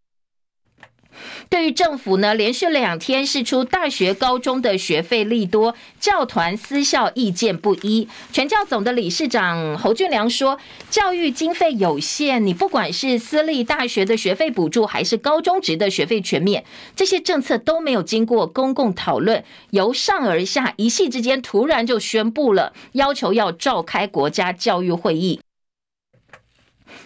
[1.49, 8.07] 对于政府呢，连续两天释出大学、高中的学费利多，教团、私校意见不一。
[8.31, 10.57] 全教总的理事长侯俊良说
[10.89, 16.63] ：“教育经费有限，你不管是私立大学的学费补助，还是高中职的学费全免，
[16.95, 25.41] 这些政策都没有经过公共讨论，由上而下一系之间突然就宣布了，要求要召开国家教育会议。”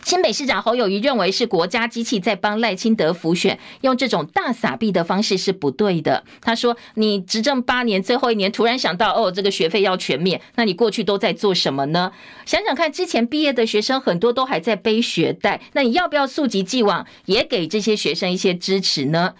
[0.06, 6.24] 新北市长侯友谊认为是国家机器在帮赖清德浮选，用这种大撒币的方式是不对的。
[6.41, 12.12] 他说：“你执政八年，最后一年突然想到，哦，这个学费要全免，那你过去都在做什么呢？
[12.45, 19.34] 想想看，之前毕业的学生很多都还在背学贷，那你要不要溯及既往，也给这些学生一些支持呢？”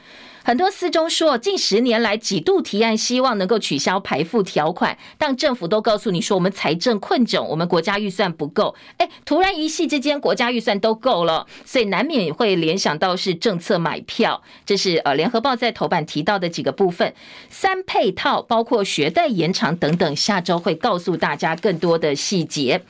[0.48, 8.76] 很多私中说，近十年来几度提案，希望能够取消排付条款，但政府都告诉你说，我们财政困窘，我们国家预算不够。
[8.98, 14.44] 哎，突然一夕之间，国家预算都够了，所以难免会联想到是政策买票。
[14.68, 17.16] 这是呃，联合报在头版提到的几个部分，
[17.50, 22.84] 三配套包括学贷延长等等，下周会告诉大家更多的细节。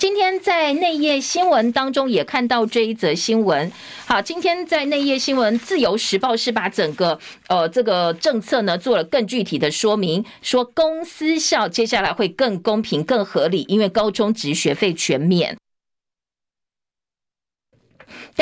[0.00, 3.70] 今天在内页新闻当中也看到这一则新闻。
[4.06, 15.58] 好，今天在内页新闻，《自由时报》是把整个呃这个政策呢做了更具体的说明，说公司校接下来会更公平、更合理，因为高中职学费全免。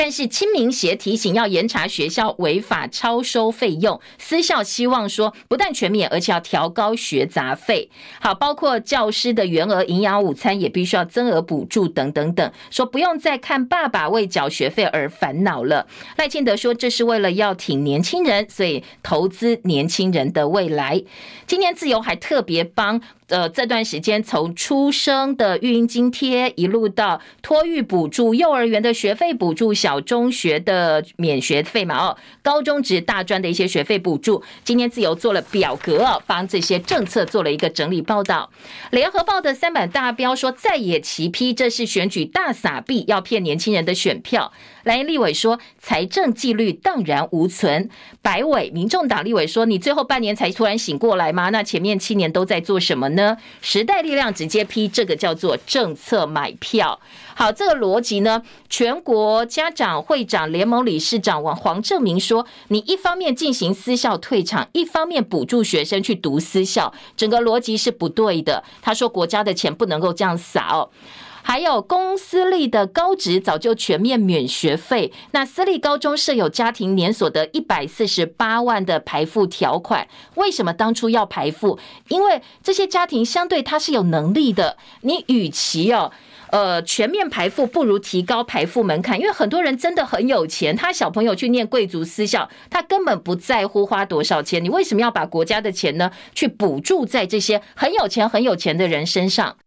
[0.01, 7.89] 但是青民协提醒要严查学校违法超收费用，私校希望说不但全免，而且要调高学杂费。
[8.21, 12.49] 好，包括教师的员额、营养午餐也必须要增额补助等等等。
[12.69, 15.85] 说不用再看爸爸为缴学费而烦恼了。
[16.15, 21.03] 赖清德说这是为了要挺年轻人，所以投资年轻人的未来。
[21.45, 23.01] 今天自由还特别帮。
[23.29, 38.49] 呃，这段时间从出生的育婴津贴一路到托育补助、幼儿园的学费补助、小中学的免学费嘛，哦，高中职大专的一些学费补助，今天自由做了表格哦，帮这些政策做了一个整理报道。
[38.91, 44.51] 联合报的三版大标说，再也齐批，这是选举大撒币，要骗年轻人的选票。
[44.89, 47.87] 蓝营立委说，财政纪律荡然无存。
[48.23, 51.51] 白委民众党立委说，你最后半年才突然醒过来吗？
[51.51, 53.37] 那前面七年都在做什么呢？
[53.61, 56.99] 时代力量直接批这个叫做政策买票。
[57.35, 68.63] 好，这个逻辑呢，全国家长会长联盟理事长王黄正明说，你一方面进行私校退场，一方面补助学生去读私校，整个逻辑是不对的。
[68.81, 70.89] 他说，国家的钱不能够这样撒哦。
[71.41, 81.79] 还有公私立的高职早就全面免学费，那私立高中设有家庭年所得一百四十八万的排付条款，为什么当初要排付？
[82.07, 86.11] 因为这些家庭相对他是有能力的，你与其哦，
[86.51, 99.57] 呃，全面排付，不如提高排付门槛，因为很多人真的很有钱，他小朋友去念贵族私校，他根本不在乎花多少钱，你为什么要把国家的钱呢去补助在这些很有钱很有钱的人身上？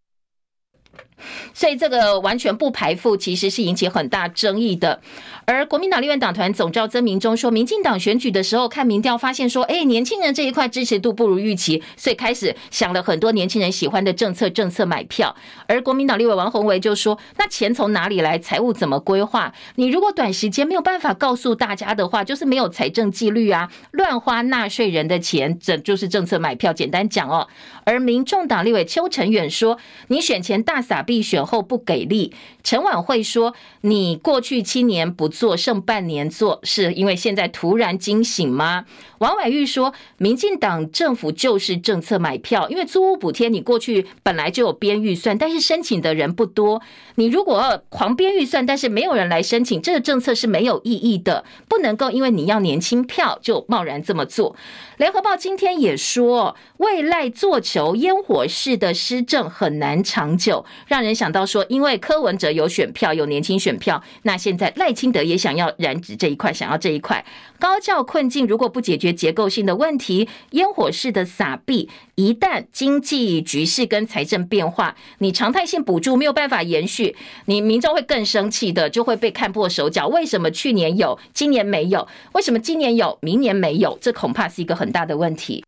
[1.54, 5.00] 所以这个完全不排富，其实是引起很大争议的。
[5.44, 15.34] 而国民党立院党团总召曾铭忠说，民进党选举的时候看民调，发现说，哎，年轻人这一块支持度不如预期，所以开始想了很多年轻人喜欢的政策，政策买票。
[15.66, 18.38] 而国民党立委王宏维就说，那钱从哪里来？
[18.38, 19.52] 财务怎么规划？
[19.76, 26.72] 你如果短时间没有办法告诉大家的话，就是没有财政纪律啊，乱花纳税人的钱，这就是政策买票。
[26.72, 27.46] 简单讲哦。
[27.84, 32.32] 而民众党立委邱成远说，你选前大撒币，选后不给力。
[32.62, 38.86] 陈婉慧说，你过去七年不做，剩半年做，是因为现在突然惊醒吗？
[39.22, 46.82] 王婉玉说，民进党政府就是政策买票，因为租屋补贴你过去本来就有编预算，但是申请的人不多。
[47.14, 54.56] 你如果狂编预算，但是没有人来申请，这个政策是没有意义的，不能够因为你要年轻票就贸然这么做。
[54.96, 67.24] 联合报今天也说，为赖做球烟火式的施政很难长久，让人想到说，因为柯文哲有选票，有年轻选票，那现在赖清德也想要染指这一块，想要这一块。
[67.60, 77.14] 高教困境如果不解决结构性的问题，烟火式的撒币，一旦经济局势跟财政变化，你常态性补助没有办法延续，
[77.46, 80.08] 你民众会更生气的，就会被看破手脚。
[80.08, 82.08] 为什么去年有，今年没有？
[82.32, 83.98] 为什么今年有，明年没有？
[84.00, 85.64] 这恐怕是一个很大的问题。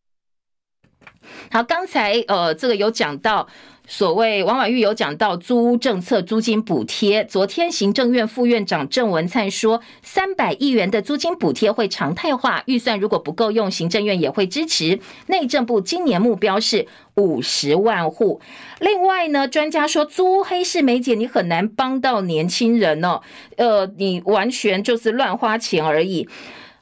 [1.50, 3.48] 好，刚才呃，这个有讲到。
[3.86, 14.98] 所谓王婉諭有讲到租屋政策租金补贴，昨天行政院副院长郑文灿说，三百亿元的租金补贴会常态化，预算如果不够用，行政院也会支持。
[15.26, 18.40] 内政部今年目标是五十万户。
[18.80, 23.20] 另外呢，专家说租屋黑市梅姐，你很难帮到年轻人哦，
[23.58, 26.26] 呃，你完全就是乱花钱而已。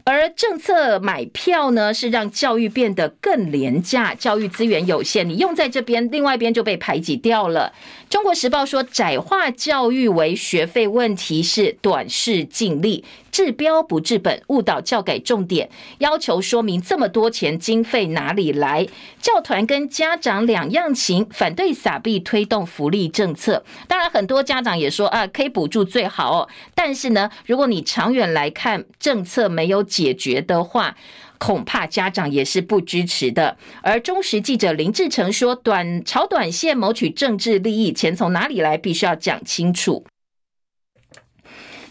[0.05, 7.73] 而政策买票呢，是让教育变得更廉价，教育资源有限，你用在这边，另外一边就被排挤掉了。
[8.11, 13.05] 中国时报说，窄化教育为学费问题是短视近利。
[13.31, 18.87] 治标不治本，误导教改重点，要求说明这么多钱经费哪里来？
[19.23, 23.65] 教团跟家长两样情，反对撒币推动福利政策。
[23.89, 26.49] 当然，很多家长也说啊，可以补助最好哦。
[26.75, 30.97] 但是呢，如果你长远来看，政策没有解决的话，
[31.37, 33.59] 恐怕家长也是不支持的。
[33.83, 40.07] 而中时记者林志成说，短炒短线谋取政治利益，钱从哪里来，必须要讲清楚。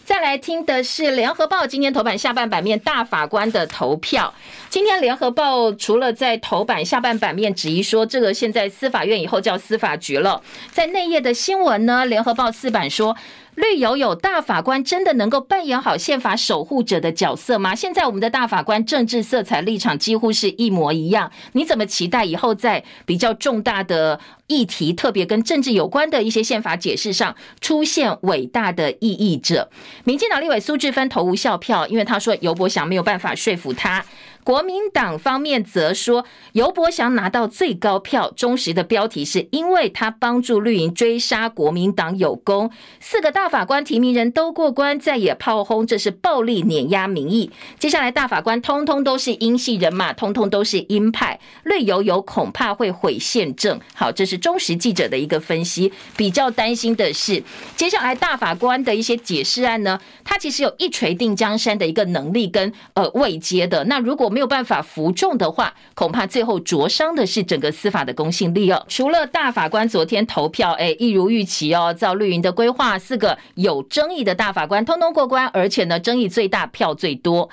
[0.04, 4.34] 再来听的是《联合报》今天头版下半版面大法官的投票。
[4.68, 10.42] 今天《联合报》除了在头版下半版面质疑说这个现在司法院以后叫司法局了，
[10.72, 13.16] 在内页的新闻呢，《联合报》四版说。
[13.54, 17.74] 绿油油大法官真的能够扮演好宪法守护者的角色吗？
[17.74, 29.68] 现在我们的大法官政治色彩立场几乎是一模一样，你怎么期待以后在比较重大的议题，特别跟政治有关的一些宪法解释上出现伟大的异议者？
[30.04, 34.02] 民进党立委苏治芬投无效票，因为他说游伯祥没有办法说服他。
[34.44, 38.32] 国民党方面则说，尤伯祥拿到最高票。
[38.34, 42.70] 忠实的标题是因为他帮助绿营追杀国民党有功。
[42.98, 47.50] 四个大法官提名人都过关，再也炮轰这是暴力碾压民意。
[47.78, 53.78] 接下来大法官通通都是英系人马，通通都是鹰派，绿油油恐怕会毁宪政。
[53.94, 55.92] 好，这是忠实记者的一个分析。
[56.16, 57.42] 比较担心的是，
[57.76, 63.84] 接下来大法官的一些解释案呢，他其实有一锤定江山的一个能力跟呃位阶的。
[63.84, 68.84] 那如果没有办法服众的话，恐怕最后灼伤的是整个司法的公信力哦。
[68.88, 77.50] 除了大法官昨天投票，哎，一如预期哦，照绿营的规划，四个有争议的大法官通通过关，而且呢，争议最大，票最多。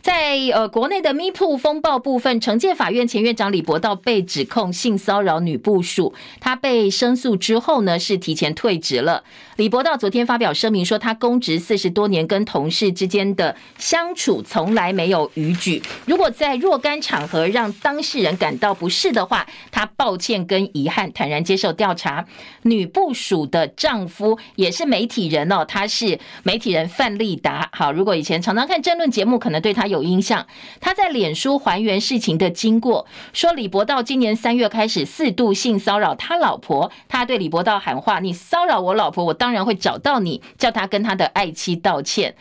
[0.00, 9.22] 在呃国内的咪铺风暴部分，惩戒法院前院长李博道被指控性骚扰女部属，他被申诉之后呢，是提前退职了。
[9.62, 15.80] 李伯道昨天发表声明说，他公职四十多年，跟同事之间的相处从来没有逾矩。
[16.04, 22.26] 如果在若干场合让当事人感到不适的话，他抱歉跟遗憾，坦然接受调查。
[22.62, 27.68] 女部署的丈夫也是媒体人哦，他是媒体人范立达。
[27.72, 30.44] 好，如果以前常常看政论节目，可能对他有印象。
[30.80, 42.34] 他在脸书还原事情的经过，说李伯道今年三月开始四度性骚扰他老婆，他对李伯道喊话：“你骚扰我老婆，我当。”当然会找到你，叫他跟他的爱妻道歉。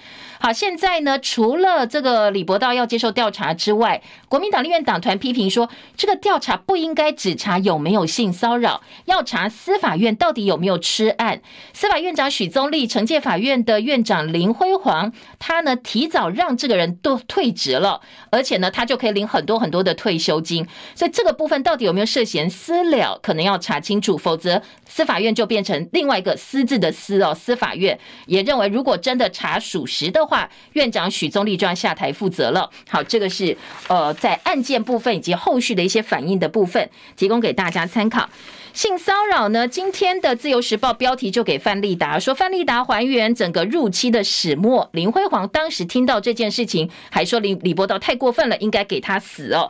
[0.43, 11.43] 好，现在呢，除了这个李博道要接受调查之外，国民党立院党团批评说，这个调查不应该只查有没有性骚扰，要查司法院到底有没有吃案。
[11.73, 20.67] 司法院长许宗力、惩戒法院的院长林辉煌，他呢提早让这个人都退职了，而且呢，他就可以领很多很多的退休金。
[20.95, 26.91] 所以这个部分到底有没有涉嫌私了，可能要查清楚，否则司法院就变成另外一个“私”字的。
[26.91, 32.69] 私哦，司法院也认为，如果真的查属实的话，话院长许宗力就要下台负责了。
[32.87, 33.57] 好，这个是
[33.89, 38.29] 呃，在案件部分以及后续的一些反应的部分，提供给大家参考。
[38.73, 44.89] 性骚扰呢，今天的自由时报标题就给范丽达说，范丽达还原整个入期的始末。
[44.93, 49.69] 林辉煌当时听到这件事情，还说李李博道太过分了，应该给他死哦。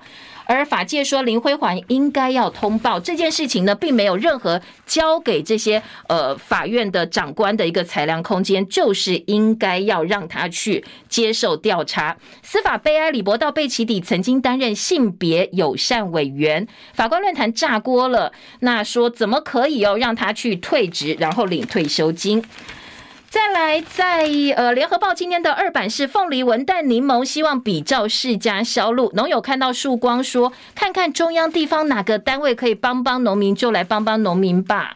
[0.53, 12.17] 而法界说林辉煌应该要通报这件事情呢，并没有任何交给这些呃法院的长官的一个裁量空间，就是应该要让他去接受调查。
[12.43, 18.33] 司法悲哀，李伯道被起底，曾经担任性别友善委员，法官论坛炸锅了。
[18.59, 22.43] 那说怎么可以哦让他去退职，然后领退休金？
[23.31, 24.27] 再来，在
[24.57, 29.09] 呃，联合报今天的二版是凤梨文旦柠檬，希望比照世家销路。
[29.15, 34.95] 农友看到曙光，说：“看看中央地方哪个单位可以帮帮农民，就来帮帮农民吧。”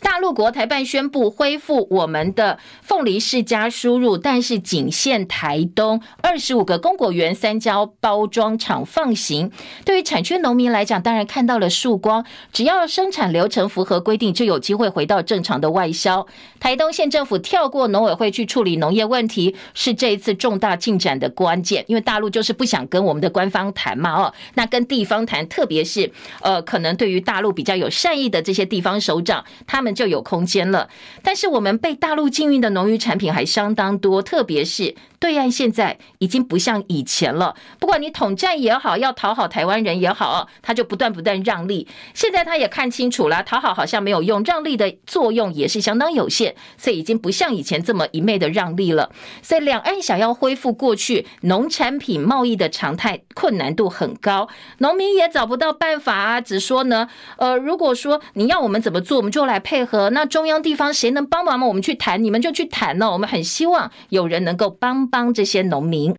[0.00, 9.50] 大陆国台办宣布恢复我们的凤梨世家输入，但是仅限台东二十五个公果园三家包装厂放行。
[9.84, 16.26] 对于产区农民来讲，当然看到了曙光，只要生产流程符合规定，就有机会回到正常的外销。
[16.60, 21.84] 台东县政府跳过农委会去处理农业问题，是这一次重大进展的关键。
[21.88, 26.10] 因为大陆就是不想跟我们的官方谈嘛，哦，那跟地方谈，特别是
[26.40, 29.44] 呃，可能对于大陆比较有善意的这些地方首长。
[29.66, 30.88] 他们就有空间了。
[31.22, 41.88] 但是我们被大陆禁运的农渔产品还相当多，特别是对岸现在已经不像以前了，不管你统战也好，要讨好台湾人也好，他就不断不断让利。
[42.14, 49.10] 现在他也看清楚了，讨好好像没有用，让利的作用也是相当有限，所以已经不像以前这么一昧的让利了。
[49.42, 54.48] 所以两岸想要恢复过去农产品贸易的常态，困难度很高，
[54.78, 57.08] 农民也找不到办法啊，只说呢，
[57.38, 60.10] 呃，如果说你要我们怎么做，我们就来配合。
[60.10, 61.66] 那中央地方谁能帮忙吗？
[61.66, 63.10] 我们去谈，你们就去谈呢。
[63.10, 66.14] 我们很希望有人能够帮帮这些农民。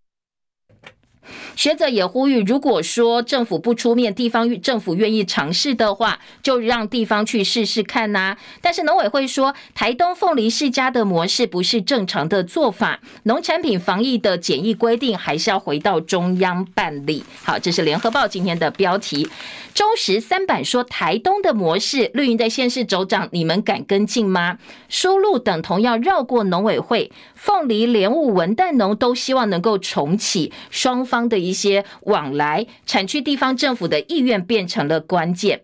[1.56, 17.24] 学者也呼吁，如果说政府不出面，地方政府愿意尝试的话，就让地方去试试看呐、但是农委会说，台东凤梨世家的模式不是正常的做法，农产品防疫的检疫规定还是要回到中央办理。
[17.44, 19.30] 好，这是联合报今天的标题。
[19.76, 24.58] 中时三版说，台东的模式，绿营的县市首长，你们敢跟进吗？
[24.88, 35.62] 输入等同要绕过农委会，凤梨、莲雾、文旦农都希望能够重启双方的一些往来，产区地方政府的意愿变成了关键。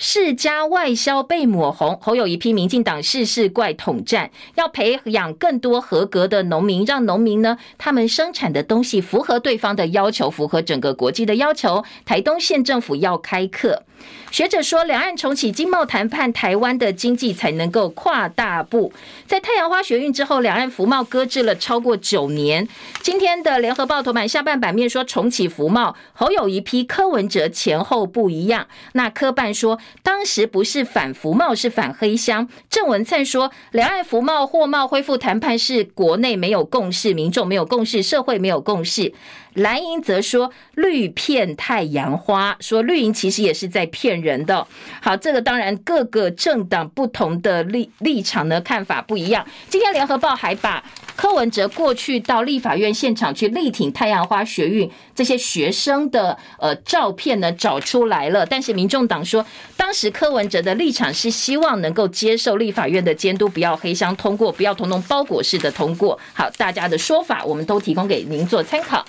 [0.00, 11.82] 世家外销被抹红，侯友一批民进党事事怪统战，要培养更多合格的农民，让农民呢，他们生产的东西符合对方的要求，符合整个国际的要求。
[12.06, 13.82] 台东县政府要开课。
[14.30, 18.92] 学者说，两岸重启经贸谈判，台湾的经济才能够跨大步。
[19.26, 22.68] 在太阳花学运之后，两岸服贸搁置了超过九年。
[23.02, 28.68] 今天的联合报头版下半版面说重启服贸，侯友一批柯文哲前后不一样。
[28.92, 32.48] 那柯办说，当时不是反服贸，是反黑箱。
[32.68, 39.12] 郑文灿说，两岸服贸货贸恢复谈判是国内没有共识，民众没有共识，社会没有共识。
[39.54, 44.66] 蓝营则说绿骗太阳花，说绿营其实也是在骗人的。
[45.00, 49.44] 好，这个当然各个政党不同的立立场呢，看法不一样。
[49.68, 50.82] 今天联合报还把
[51.16, 59.44] 柯文哲过去到立法院现场去力挺太阳花学运这些学生的呃照片呢找出来了，但是民众党说
[59.76, 66.18] 当时柯文哲的立场是希望能够接受立法院的监督，不要黑箱通过，不要通通包裹式的通过。
[66.32, 69.04] 好，大家的说法我们都提供给您做参考。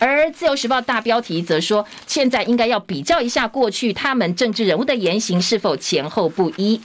[0.00, 6.80] 而自由时报大标题则说，现在应该要比较一下过去他们政治人物的言行是否前后不一。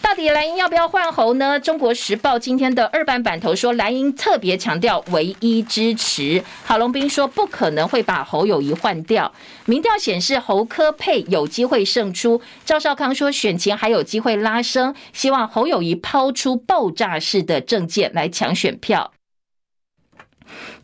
[0.00, 1.58] 到底蓝营要不要换侯呢？
[1.58, 6.42] 中国时报今天的二版版头说，蓝营特别强调唯一支持。
[6.64, 9.32] 郝龙斌说，不可能会把侯友宜换掉。
[9.64, 12.40] 民调显示侯科配有机会胜出。
[12.64, 19.10] 赵少康说，选情还有机会拉升，希望侯友宜抛出爆炸式的政见来抢选票。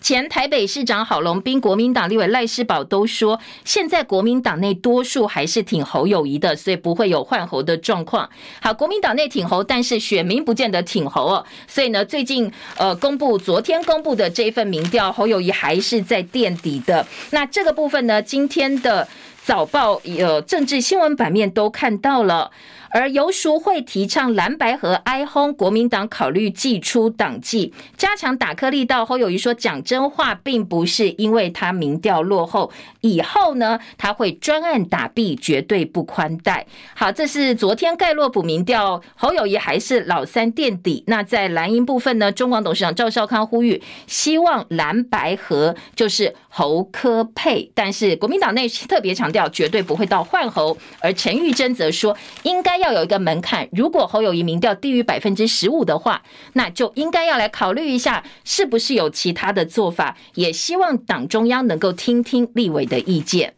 [0.00, 8.28] 前台北市长郝龙斌、国民党立委赖世宝都说，现在国民党内多数还是挺侯友谊的，所以不会有换侯的状况。
[8.60, 11.44] 好，国民党内挺侯，但是选民不见得挺侯哦。
[11.66, 17.06] 所以呢，最近呃公布，昨天公布的这一份民调，侯友谊还是在垫底的。
[17.30, 19.08] 那这个部分呢，今天的
[19.42, 22.50] 早报呃政治新闻版面都看到了。
[22.94, 29.04] 而游淑慧提倡蓝白合哀轰，国民党考虑祭出党纪，加强打颗力道。
[29.04, 32.70] 侯友谊说，讲真话，并不是因为他民调落后，
[33.00, 36.64] 以后呢他会专案打毙，绝对不宽待。
[36.94, 41.02] 好，这是昨天盖洛普民调，侯友谊还是老三垫底。
[41.08, 50.78] 那在蓝营部分呢，中广董事长赵少康呼吁，希望蓝白合就是侯科配，但是国民党内特别强调，绝对不会到换侯。
[51.00, 52.83] 而陈玉珍则说，应该。
[52.84, 56.22] 要有一个门槛，如果侯友谊民调低于百分之十五的话，
[56.52, 60.18] 那就应该要来考虑一下，是不是有其他的做法。
[60.34, 63.54] 也希望党中央能够听听立委的意见。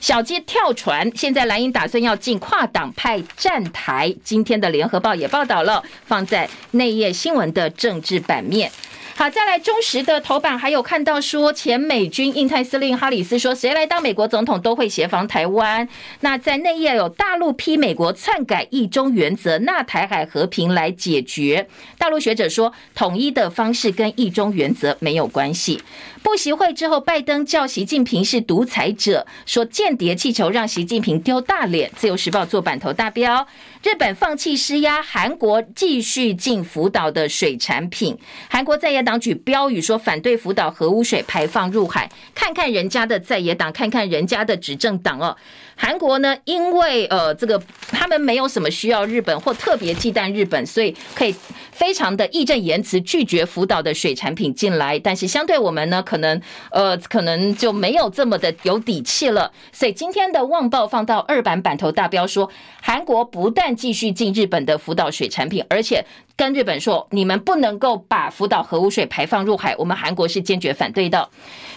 [0.00, 4.12] 小鸡跳船，现在蓝营打算要进跨党派站台。
[4.24, 8.70] 今天的联合报也报道了，放在内页新闻的政治版面。
[9.16, 15.88] 好，再来中时的头版，还有看到说，前美军印太司令哈里斯说，谁来当美国总统都会协防台湾。
[16.20, 21.68] 那在内页有大陆批美国篡改一中原则，纳台海和平来解决。
[21.96, 25.80] 大陆学者说，统一的方式跟一中原则没有关系。
[26.20, 31.88] 布习会之后，拜登叫习近平是独裁者，说间谍气球让习近平丢大脸。
[31.94, 33.46] 自由时报做版头大标。
[33.84, 38.18] 日本放弃施压，韩国继续进福岛的水产品。
[38.48, 42.10] 韩国在野党举标语说反对福岛核污水排放入海。
[42.34, 45.36] 看看人家的在野党，看看人家的执政党哦。
[45.76, 51.34] 韩国呢，因为呃这个他们没有什么需要日本或特别忌惮日本，所以可以
[51.72, 54.98] 非常的义正言辞拒绝福岛的水产品进来。
[54.98, 59.50] 但是相对我们呢，可能呃可能就没有这么的有底气了。
[59.72, 62.50] 所以今天的《旺报》放到二版版头大标说，
[62.80, 66.04] 韩国不但继续进日本的福岛水产品，而且
[66.36, 71.28] 跟日本说，你们不能够把福岛核污水排放入海，我们韩国是坚决反对的。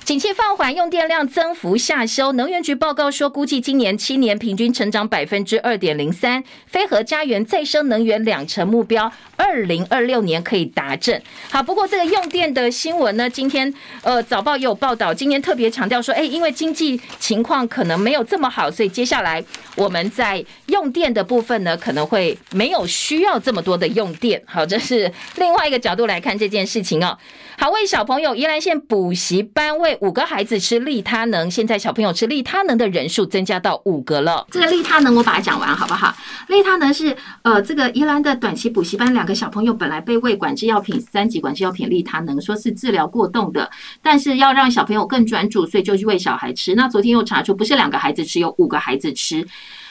[0.03, 2.31] 景气放缓，用电量增幅下修。
[2.31, 6.43] 能源局报告说，估计今年年七年平均成长百分之二点零三。
[6.65, 11.21] 非核家园再生能源两成目标，二零二六年可以达阵。
[11.49, 19.41] 好，不过这个用电的新闻呢，今天呃早报也有报道，今天特别强调说，哎，因为经济情况可能没有这么好，所以接下来
[19.75, 24.41] 我们在用电的部分呢，可能会没有需要这么多的用电。
[24.45, 27.17] 好，这是另外一个角度来看这件事情哦。
[27.57, 34.45] 好，为小朋友，宜兰县补习班为五个孩子吃利他能，现在小朋友吃利他能的人数增加到五个了。
[34.51, 36.15] 这个利他能我把它讲完好不好？
[36.47, 43.69] 利他能是呃，这个宜兰的短期补习班两个小朋友本来被喂管制药品三级管制药品利他能，说是治疗过动的，
[44.01, 46.75] 但是要让小朋友更专注，所以就去喂小孩吃。
[46.75, 49.47] 那昨天又查出不是两个孩子吃，有五个孩子吃。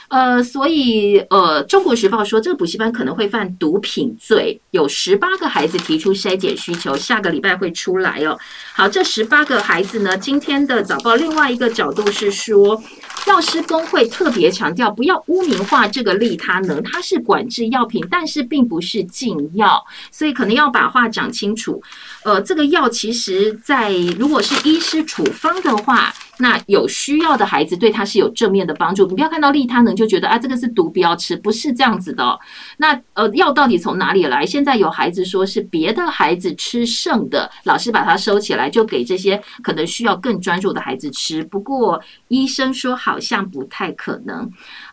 [0.09, 8.37] 呃，所以呃，《中国时报》说这个补习班可能会犯毒品罪，有十八个孩子提出筛检需求，下个礼拜会出来哦。
[8.73, 12.81] 好，这十八个孩子呢，今天的早报另外一个角度是说，
[13.27, 21.83] 药师公会特别强调，不要污名化这个利他能，它是管制药品，但是并不是禁药，所以可能要把话讲清楚。
[22.27, 26.13] 呃，这个药其实在如果是医师处方的话。
[26.39, 32.39] 那有需要的孩子对他是有正面的帮助，你不要看到利他能就觉得啊，这个是毒，不要吃，不是这样子的。
[32.77, 34.45] 那呃，药到底从哪里来？
[34.45, 41.43] 现在有孩子说是别的孩子吃剩的，老师把它收起来，就给这些可能需要更专注的孩子吃。
[41.43, 44.47] 不过医生说好像不太可能。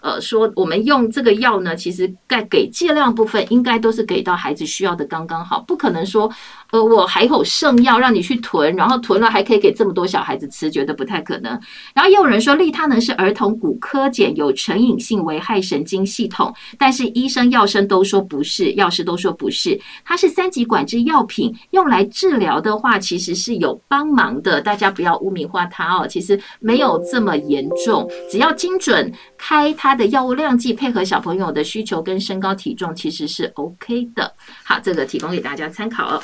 [0.04, 6.30] 呃，说我们用这个药呢，其实该给剂量部分应该都是给到孩子需要的刚刚好，不可能说。
[6.72, 11.52] 呃，我还有剩药让你去囤，然后囤了还可以给这么多小孩子吃，觉得不太可能。
[11.94, 29.12] 然后也有人说利他能是儿童骨科碱，有成瘾性，危害神经系统，但是医生药生都说不是，药师都说不是，它是三级管制药品，用来治疗的话其实是有帮忙的，大家不要污名化它哦，其实没有这么严重，只要精准
[29.46, 34.34] 开它的药物量剂，配合小朋友的需求跟身高体重，其实是 OK 的。
[34.62, 36.22] 好，这个提供给大家参考哦。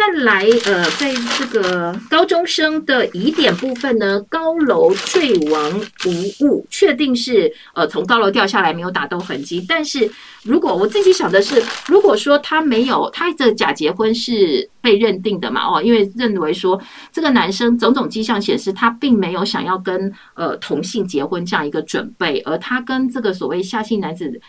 [0.00, 9.62] 再来，呃，在这个高中生的疑点部分呢，高楼坠亡无误，确定是呃从高楼掉下来，没有打斗痕迹。
[9.68, 10.10] 但是
[10.42, 16.80] 如果我自己想的是，如果说他没有他的假结婚是被认定的嘛，哦，因为认为说
[17.12, 24.40] 这个男生种种迹象显示他并没有想要跟呃同性结婚这样一个准备，而他跟这个所谓夏姓男子。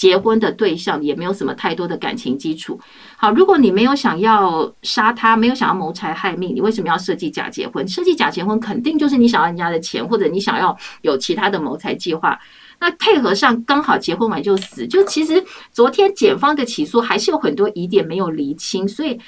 [0.00, 2.80] 结婚的对象也没有什么太多的感情基础。
[3.18, 7.86] 好，如果你没有想要杀他，没有想要谋财害命，你为什么要设计假结婚？
[7.86, 12.40] 设计假结婚肯定就是你想要人家的钱，或者你想要有其他的谋财计划。
[12.78, 19.20] 那配合上刚好结婚完就死，就其实昨天检方的起诉还是有很多疑点没有厘清，所以。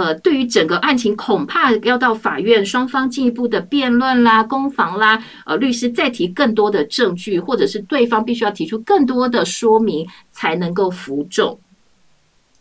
[0.00, 11.60] 呃，对于整个案情，恐怕要到法院双方进一步的辩论啦、攻防啦，呃，律师再提更多的证据，或者是对方必须要提出更多的说明，才能够服众。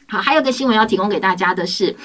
[0.09, 1.95] 好，还有个新闻要提供给大家的是，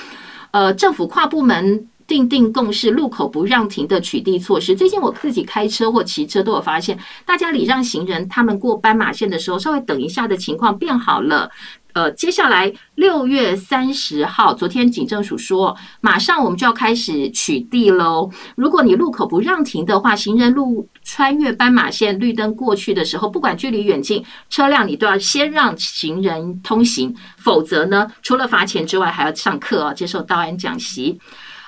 [0.53, 4.76] 呃，政府跨部门订定共识，路口不让停的取缔措施。
[4.76, 11.51] 最近我自己开车或骑车都有发现，大家礼让行人，他们过斑马线的时候，稍微等一下的情况变好了。
[11.95, 18.29] 呃，接下来六月三十号，昨天警政署说，马上我们就要开始取缔喽。
[18.57, 31.21] 如果你路口不让停的话，行人路穿越斑马线绿灯过去的时候，不管距离远近，车辆你都要先让行人通行，否则呢，除了罚钱之外，还要上课哦，接受道安讲习。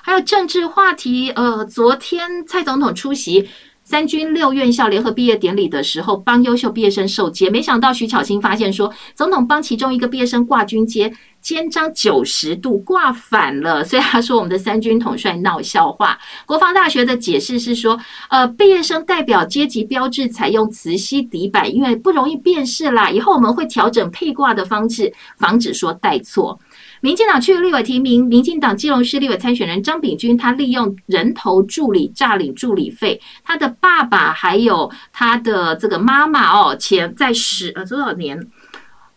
[0.03, 3.49] 还有政治话题，呃，昨天蔡总统出席。
[3.87, 16.19] 三军六院校联合毕业典礼的时候，帮优秀毕业生授阶，没想到徐巧芯发现说，总统帮其中一个毕业生挂军阶，肩章九十度挂反了，所以他说我们的三军统帅闹笑话。
[16.47, 17.97] 国防大学的解释是说，
[18.29, 26.59] 呃，毕业生代表阶级标志采用磁吸底板，因为不容易辨识啦，以后我们会调整配挂的方式，防止说带错。
[27.07, 38.49] 民进党区立委提名，民进党基隆市立委参选人张炳军，他利用人头助理诈领助理费，他的爸爸还有他的这个妈妈哦，前在十呃多少年，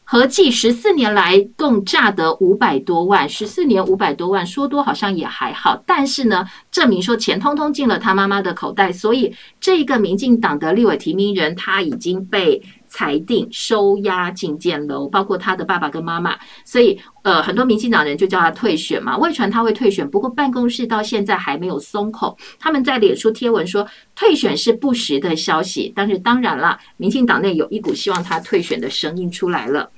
[0.03, 12.61] 合计十四年来共诈得五百多万，十四年五百多万，说多好像也还好，但是呢，证明说钱通通进了他妈妈的口袋，所以这个民进党的立委提名人他已经被。
[12.99, 16.37] 裁定收押禁见楼，包括他的爸爸跟妈妈。
[16.65, 19.17] 所以，呃，很多民进党人就叫他退选嘛。
[19.17, 22.37] 外传他会退选，不过办公室到现在还没有松口。
[22.59, 25.93] 他们在脸书贴文说，退选是不实的消息。
[25.95, 29.89] 但是，当然了，民进党内有一股希望他退选的声音出来了。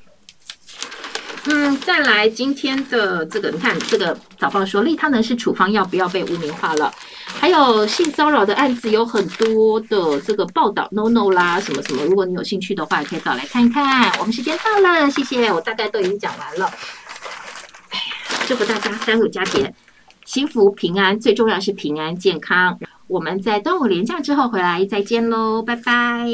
[1.46, 6.94] 嗯，再来今天的这个，你看这个早报说利他能是处方药，不要被污名化了。
[7.26, 12.04] 还有性骚扰的案子有很多的这个报道，no no 啦，什么什么。
[12.06, 14.12] 如果你有兴趣的话，也可以找来看一看。
[14.20, 16.72] 我们时间到了，谢谢，我大概都已经讲完了。
[17.90, 19.74] 哎呀，祝福大家端午佳节
[20.26, 22.78] 幸福平安，最重要是平安健康。
[23.08, 26.28] 我们在端午连假之后回来再见喽，拜拜。